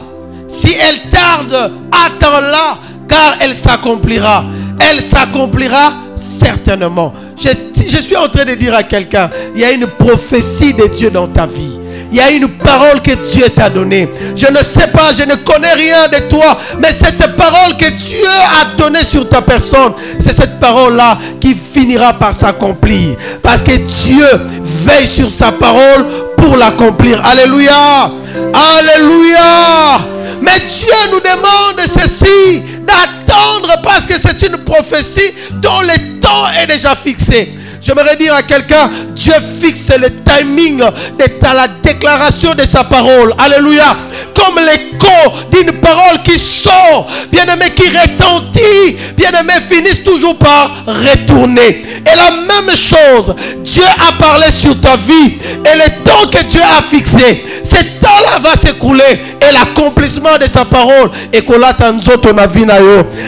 Si 0.48 0.74
elle 0.74 1.08
tarde 1.10 1.72
attends-la 1.92 2.78
car 3.08 3.36
elle 3.40 3.54
s'accomplira. 3.54 4.44
Elle 4.90 5.00
s'accomplira 5.00 5.92
certainement. 6.14 7.14
Je, 7.40 7.96
suis 8.00 8.16
en 8.16 8.28
train 8.28 8.44
de 8.44 8.54
dire 8.54 8.74
à 8.74 8.82
quelqu'un, 8.82 9.30
il 9.54 9.60
y 9.60 9.64
a 9.64 9.72
une 9.72 9.86
prophétie 9.86 10.72
de 10.72 10.86
Dieu 10.86 11.10
dans 11.10 11.26
ta 11.26 11.46
vie. 11.46 11.78
Il 12.10 12.18
y 12.18 12.20
a 12.20 12.30
une 12.30 12.48
parole 12.48 13.02
que 13.02 13.10
Dieu 13.10 13.48
t'a 13.48 13.68
donnée. 13.68 14.08
Je 14.36 14.46
ne 14.46 14.58
sais 14.58 14.86
pas, 14.92 15.12
je 15.18 15.24
ne 15.24 15.34
connais 15.36 15.74
rien 15.74 16.06
de 16.06 16.28
toi, 16.28 16.58
mais 16.78 16.92
cette 16.92 17.34
parole 17.36 17.76
que 17.76 17.90
Dieu 17.90 18.24
a 18.62 18.76
donnée 18.76 19.04
sur 19.04 19.28
ta 19.28 19.42
personne, 19.42 19.94
c'est 20.20 20.32
cette 20.32 20.60
parole-là 20.60 21.18
qui 21.40 21.54
finira 21.54 22.12
par 22.12 22.32
s'accomplir. 22.32 23.16
Parce 23.42 23.62
que 23.62 23.72
Dieu 23.76 24.26
veille 24.62 25.08
sur 25.08 25.30
sa 25.30 25.50
parole 25.50 26.06
pour 26.36 26.56
l'accomplir. 26.56 27.20
Alléluia. 27.24 28.12
Alléluia. 28.52 30.14
Mais 30.44 30.60
Dieu 30.78 31.10
nous 31.10 31.20
demande 31.20 31.80
ceci, 31.86 32.62
d'attendre 32.86 33.80
parce 33.82 34.04
que 34.04 34.14
c'est 34.20 34.46
une 34.46 34.58
prophétie 34.58 35.32
dont 35.52 35.80
le 35.80 36.20
temps 36.20 36.44
est 36.60 36.66
déjà 36.66 36.94
fixé. 36.94 37.54
J'aimerais 37.80 38.16
dire 38.16 38.34
à 38.34 38.42
quelqu'un, 38.42 38.90
Dieu 39.14 39.32
fixe 39.60 39.88
le 39.98 40.08
timing 40.22 40.78
de 40.78 41.54
la 41.54 41.68
déclaration 41.82 42.54
de 42.54 42.64
sa 42.64 42.84
parole. 42.84 43.34
Alléluia. 43.38 43.96
Comme 44.34 44.56
l'écho 44.56 45.32
d'une 45.50 45.72
parole 45.80 46.22
qui 46.22 46.38
sort, 46.38 47.06
bien-aimé, 47.30 47.72
qui 47.76 47.84
retentit, 47.84 48.96
bien-aimé, 49.16 49.52
finissent 49.70 50.02
toujours 50.02 50.38
par 50.38 50.84
retourner. 50.86 51.84
Et 52.06 52.16
la 52.16 52.30
même 52.30 52.74
chose, 52.76 53.34
Dieu 53.62 53.84
a 54.08 54.12
parlé 54.12 54.46
sur 54.50 54.78
ta 54.80 54.96
vie 54.96 55.38
et 55.64 55.76
le 55.76 56.04
temps 56.04 56.26
que 56.30 56.42
Dieu 56.44 56.60
a 56.62 56.82
fixé, 56.82 57.44
ce 57.64 57.76
temps-là 57.76 58.38
va 58.42 58.56
s'écouler 58.56 59.02
et 59.40 59.52
l'accomplissement 59.52 60.36
de 60.40 60.46
sa 60.46 60.64
parole 60.64 61.10
et 61.32 61.42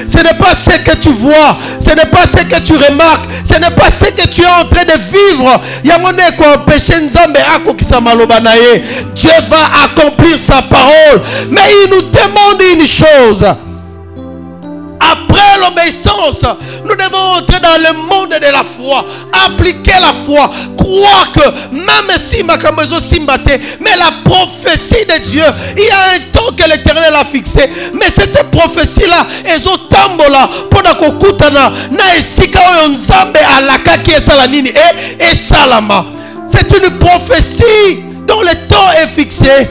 Ce 0.08 0.18
n'est 0.18 0.38
pas 0.38 0.54
ce 0.54 0.78
que 0.80 0.96
tu 0.96 1.10
vois, 1.10 1.56
ce 1.80 1.90
n'est 1.90 2.06
pas 2.06 2.26
ce 2.26 2.44
que 2.44 2.60
tu 2.60 2.72
remarques, 2.74 3.26
ce 3.44 3.54
n'est 3.54 3.70
pas 3.70 3.90
ce 3.90 4.06
que 4.12 4.28
tu 4.28 4.42
es 4.42 4.46
en 4.46 4.66
train 4.68 4.84
de 4.84 4.98
vivre. 5.10 5.60
Dieu 9.14 9.30
va 9.50 9.84
accomplir 9.84 10.38
sa 10.38 10.62
parole. 10.62 11.20
Mais 11.50 11.60
il 11.84 11.90
nous 11.90 12.02
demande 12.10 12.62
une 12.74 12.86
chose. 12.86 13.44
Après 15.00 15.58
l'obéissance, 15.60 16.42
nous 16.84 16.96
devons 16.96 17.38
entrer 17.38 17.60
dans 17.60 17.76
le 17.76 17.92
monde 18.08 18.30
de 18.30 18.52
la 18.52 18.64
foi, 18.64 19.04
appliquer 19.46 20.00
la 20.00 20.12
foi, 20.12 20.50
croire 20.76 21.32
que 21.32 21.40
même 21.72 22.18
si 22.18 22.42
Makamezo 22.42 23.00
Simbate, 23.00 23.60
mais 23.80 23.96
la 23.96 24.10
prophétie 24.24 25.04
de 25.06 25.18
Dieu, 25.24 25.44
il 25.76 25.84
y 25.84 25.90
a 25.90 26.16
un 26.16 26.32
temps 26.32 26.54
que 26.56 26.68
l'éternel 26.68 27.14
a 27.14 27.24
fixé. 27.24 27.70
Mais 27.94 28.10
cette 28.10 28.50
prophétie-là, 28.50 29.26
ezotambola 29.44 30.48
mpona 30.66 30.94
kokutana 30.94 31.72
na 31.90 32.16
esika 32.16 32.60
oyo 32.60 34.46
nini 34.48 34.70
e 34.70 35.16
esalama 35.30 36.06
c'est 36.46 36.70
une 36.76 36.98
prophétie 36.98 38.04
dont 38.26 38.40
le 38.40 38.68
temps 38.68 38.90
est 39.02 39.08
fixé 39.08 39.68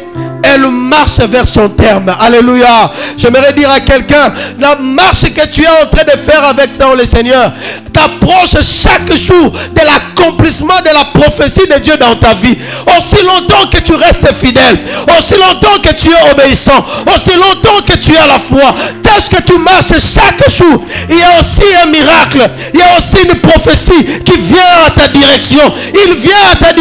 elle 0.53 0.67
marche 0.69 1.19
vers 1.29 1.47
son 1.47 1.69
terme. 1.69 2.13
Alléluia. 2.19 2.91
J'aimerais 3.17 3.53
dire 3.53 3.69
à 3.69 3.79
quelqu'un, 3.79 4.33
la 4.59 4.75
marche 4.75 5.23
que 5.33 5.47
tu 5.47 5.63
es 5.63 5.83
en 5.83 5.87
train 5.87 6.03
de 6.03 6.17
faire 6.19 6.43
avec 6.45 6.77
dans 6.77 6.93
le 6.93 7.05
Seigneur 7.05 7.51
t'approche 7.95 8.61
chaque 8.83 9.11
jour 9.17 9.51
de 9.73 9.81
l'accomplissement 9.81 10.81
de 10.81 10.89
la 10.93 11.05
prophétie 11.05 11.67
de 11.67 11.79
Dieu 11.79 11.95
dans 11.97 12.15
ta 12.15 12.33
vie. 12.33 12.57
Aussi 12.87 13.23
longtemps 13.23 13.67
que 13.71 13.77
tu 13.77 13.95
restes 13.95 14.33
fidèle, 14.33 14.79
aussi 15.17 15.35
longtemps 15.39 15.79
que 15.81 15.93
tu 15.95 16.09
es 16.09 16.31
obéissant, 16.31 16.85
aussi 17.15 17.37
longtemps 17.37 17.81
que 17.87 17.93
tu 17.93 18.15
as 18.17 18.27
la 18.27 18.39
foi, 18.39 18.75
ce 19.21 19.29
que 19.29 19.41
tu 19.41 19.57
marches 19.59 19.93
chaque 20.13 20.43
jour, 20.49 20.83
il 21.09 21.17
y 21.17 21.23
a 21.23 21.39
aussi 21.39 21.75
un 21.81 21.85
miracle, 21.87 22.49
il 22.73 22.79
y 22.79 22.83
a 22.83 22.97
aussi 22.97 23.25
une 23.25 23.39
prophétie 23.39 24.05
qui 24.23 24.39
vient 24.39 24.85
à 24.85 24.91
ta 24.91 25.07
direction. 25.07 25.61
Il 26.05 26.17
vient 26.17 26.51
à 26.51 26.55
ta 26.55 26.73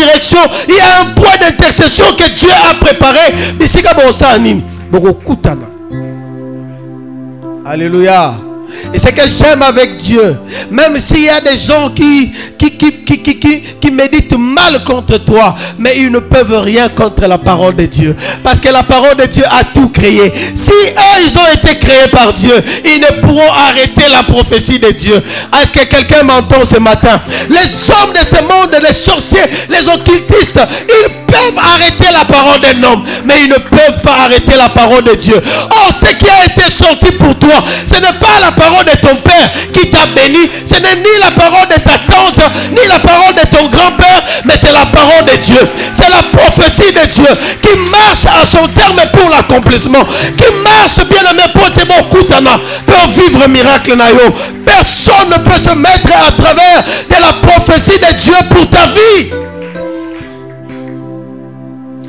il 0.68 0.74
y 0.74 0.80
a 0.80 1.00
un 1.02 1.14
point 1.14 1.36
d'intercession 1.40 2.06
que 2.16 2.30
Dieu 2.30 2.50
a 2.70 2.74
préparé. 2.74 3.32
Alléluia. 7.66 8.34
Et 8.95 8.99
c'est 9.01 9.12
que 9.12 9.22
j'aime 9.26 9.61
avec 9.62 9.97
Dieu. 9.97 10.38
Même 10.70 11.01
s'il 11.01 11.24
y 11.24 11.28
a 11.28 11.40
des 11.40 11.57
gens 11.57 11.90
qui, 11.90 12.32
qui, 12.57 12.76
qui, 12.76 12.92
qui, 13.05 13.18
qui, 13.80 13.90
méditent 13.90 14.38
mal 14.38 14.84
contre 14.84 15.18
toi, 15.18 15.57
mais 15.78 15.99
ils 15.99 16.11
ne 16.12 16.20
peuvent 16.20 16.61
rien 16.61 16.88
contre 16.88 17.26
la 17.26 17.38
parole 17.38 17.74
de 17.74 17.86
Dieu. 17.86 18.16
Parce 18.45 18.61
que 18.61 18.68
la 18.68 18.84
parole 18.84 19.16
de 19.16 19.26
Dieu 19.26 19.42
a 19.51 19.64
tout 19.64 19.88
créé. 19.88 20.32
Si 20.55 20.70
eux, 20.70 21.20
ils 21.26 21.36
ont 21.36 21.47
été 21.53 21.76
créés 21.78 22.07
par 22.09 22.32
Dieu, 22.32 22.53
ils 22.84 23.01
ne 23.01 23.20
pourront 23.20 23.53
arrêter 23.68 24.09
la 24.11 24.22
prophétie 24.22 24.78
de 24.78 24.90
Dieu. 24.92 25.20
Est-ce 25.61 25.72
que 25.72 25.84
quelqu'un 25.86 26.22
m'entend 26.22 26.64
ce 26.64 26.78
matin? 26.78 27.20
Les 27.51 27.57
hommes 27.90 28.12
de 28.12 28.24
ce 28.24 28.42
monde, 28.42 28.80
les 28.80 28.92
sorciers, 28.92 29.51
les 29.70 29.88
occultistes, 29.88 30.61
ils 30.88 31.26
peuvent 31.26 31.59
arrêter 31.59 32.12
la 32.12 32.24
parole 32.24 32.61
d'un 32.61 32.82
homme, 32.84 33.05
mais 33.24 33.34
ils 33.42 33.49
ne 33.49 33.59
peuvent 33.59 34.03
pas 34.03 34.24
arrêter 34.24 34.57
la 34.57 34.68
parole 34.68 35.03
de 35.05 35.14
Dieu. 35.14 35.34
Or, 35.34 35.92
ce 35.92 36.14
qui 36.14 36.26
a 36.28 36.45
été 36.45 36.70
sorti 36.70 37.11
pour 37.12 37.36
toi, 37.38 37.62
ce 37.86 37.95
n'est 37.95 38.18
pas 38.20 38.38
la 38.40 38.53
parole 38.53 38.84
de 38.85 38.97
ton 38.97 39.16
père 39.16 39.51
qui 39.72 39.91
t'a 39.91 40.07
béni, 40.07 40.51
ce 40.64 40.74
n'est 40.74 40.97
ni 40.97 41.18
la 41.20 41.30
parole 41.30 41.68
de 41.68 41.80
ta 41.80 41.99
tante, 41.99 42.51
ni 42.70 42.87
la 42.89 42.99
parole 42.99 43.35
de 43.35 43.47
ton 43.47 43.68
grand-père, 43.68 44.22
mais 44.45 44.55
c'est 44.61 44.72
la 44.72 44.87
parole 44.87 45.24
de 45.24 45.37
Dieu. 45.37 45.68
C'est 45.93 46.09
la 46.09 46.22
prophétie 46.37 46.93
de 46.93 47.07
Dieu 47.07 47.59
qui 47.62 47.76
marche 47.91 48.26
à 48.26 48.45
son 48.47 48.66
terme 48.68 49.01
pour 49.12 49.30
l'accomplissement, 49.30 50.05
qui 50.37 50.45
marche 50.62 51.07
bien 51.09 51.30
aimé 51.30 51.45
pour 51.53 51.72
te 51.72 51.85
pour 52.87 53.07
vivre 53.16 53.49
miracle 53.49 53.95
Personne 54.64 55.28
ne 55.30 55.39
peut 55.39 55.59
se 55.59 55.74
mettre 55.76 56.09
à 56.26 56.32
travers 56.32 56.82
de 57.09 57.14
la 57.20 57.32
prophétie 57.47 57.99
de 57.99 58.12
Dieu 58.16 58.35
pour 58.51 58.68
ta 58.70 58.87
vie. 58.87 59.30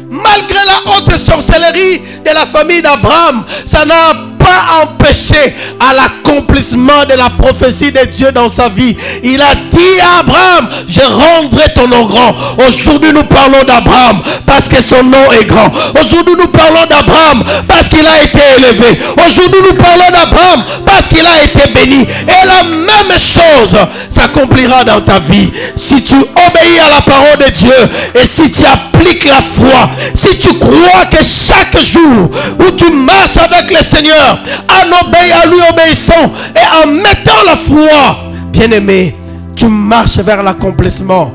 Malgré 0.10 0.60
la 0.66 0.92
haute 0.92 1.18
sorcellerie 1.18 2.02
de 2.26 2.34
la 2.34 2.46
famille 2.46 2.82
d'Abraham, 2.82 3.44
ça 3.66 3.86
n'a 3.86 4.14
pas 4.46 4.84
empêché 4.84 5.56
à 5.80 5.94
l'accomplissement 5.94 7.06
de 7.10 7.16
la 7.16 7.32
prophétie 7.32 7.92
de 7.92 8.06
Dieu 8.06 8.32
dans 8.32 8.48
sa 8.48 8.70
vie. 8.70 8.96
Il 9.24 9.42
a 9.42 9.56
dit 9.56 10.00
à 10.00 10.20
Abraham, 10.20 10.70
je 10.88 11.02
rendrai 11.02 11.74
ton 11.74 11.88
nom 11.88 12.06
grand. 12.06 12.36
Aujourd'hui 12.60 13.12
nous 13.12 13.24
parlons 13.24 13.64
d'Abraham 13.64 14.22
parce 14.46 14.68
que 14.68 14.82
son 14.82 15.04
nom 15.04 15.32
est 15.40 15.46
grand. 15.46 15.72
Aujourd'hui 16.00 16.36
nous 16.38 16.48
parlons 16.48 16.86
d'Abraham 16.88 17.44
parce 17.68 17.90
qu'il 17.90 18.06
a 18.06 18.24
été 18.24 18.40
élevé. 18.58 19.00
Aujourd'hui 19.26 19.62
nous 19.68 19.76
parlons 19.82 20.12
d'Abraham 20.12 20.64
parce 20.86 21.08
qu'il 21.08 21.26
a 21.26 21.44
été 21.44 21.72
béni. 21.74 22.02
Et 22.04 22.46
la 22.46 22.64
même 22.64 23.20
chose 23.20 23.76
s'accomplira 24.10 24.84
dans 24.84 25.02
ta 25.02 25.20
vie. 25.20 25.52
Si 25.76 26.04
tu 26.04 26.16
obéis 26.16 26.80
à 26.86 26.90
la 26.90 27.02
parole 27.02 27.38
de 27.40 27.50
Dieu 27.50 27.76
et 28.22 28.28
si 28.28 28.52
tu 28.52 28.64
appliques 28.64 29.26
la 29.26 29.42
foi, 29.42 29.90
si 30.14 30.38
tu 30.38 30.60
crois 30.60 31.06
que 31.10 31.18
chaque 31.18 31.78
jour 31.84 32.30
où 32.60 32.72
tu 32.78 32.92
marches 32.92 33.38
avec 33.38 33.72
le 33.72 33.84
Seigneur, 33.84 34.35
en 34.70 35.08
obéissant 35.08 35.40
à 35.44 35.48
lui 35.48 35.58
obéissant 35.72 36.34
et 36.56 36.84
en 36.84 36.88
mettant 36.92 37.44
la 37.46 37.56
foi, 37.56 38.18
bien 38.52 38.72
aimé, 38.72 39.16
tu 39.56 39.68
marches 39.68 40.18
vers 40.18 40.44
l'accomplissement 40.44 41.32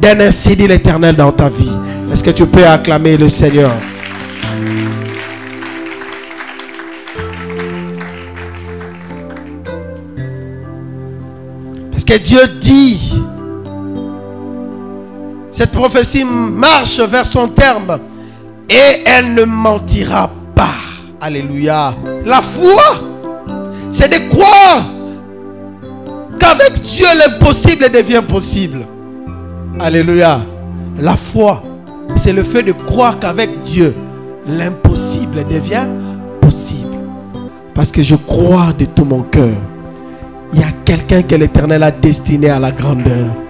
d'un 0.00 0.20
ainsi 0.20 0.56
l'éternel 0.56 1.16
dans 1.16 1.32
ta 1.32 1.48
vie. 1.48 1.70
Est-ce 2.12 2.22
que 2.24 2.30
tu 2.30 2.46
peux 2.46 2.66
acclamer 2.66 3.16
le 3.16 3.28
Seigneur? 3.28 3.72
Parce 11.90 12.04
que 12.04 12.18
Dieu 12.18 12.40
dit 12.60 13.22
Cette 15.52 15.70
prophétie 15.70 16.24
marche 16.24 16.98
vers 16.98 17.24
son 17.24 17.46
terme 17.46 18.00
et 18.68 19.04
elle 19.06 19.34
ne 19.34 19.44
mentira 19.44 20.26
pas. 20.26 20.41
Alléluia. 21.24 21.94
La 22.26 22.42
foi, 22.42 22.82
c'est 23.92 24.08
de 24.08 24.28
croire 24.28 24.90
qu'avec 26.36 26.82
Dieu 26.82 27.06
l'impossible 27.16 27.88
devient 27.92 28.24
possible. 28.28 28.84
Alléluia. 29.78 30.40
La 30.98 31.14
foi, 31.14 31.62
c'est 32.16 32.32
le 32.32 32.42
fait 32.42 32.64
de 32.64 32.72
croire 32.72 33.20
qu'avec 33.20 33.60
Dieu 33.60 33.94
l'impossible 34.48 35.46
devient 35.48 35.86
possible. 36.40 36.98
Parce 37.72 37.92
que 37.92 38.02
je 38.02 38.16
crois 38.16 38.72
de 38.76 38.86
tout 38.86 39.04
mon 39.04 39.22
cœur. 39.22 39.54
Il 40.52 40.58
y 40.58 40.64
a 40.64 40.72
quelqu'un 40.84 41.22
que 41.22 41.36
l'Éternel 41.36 41.84
a 41.84 41.92
destiné 41.92 42.50
à 42.50 42.58
la 42.58 42.72
grandeur. 42.72 43.32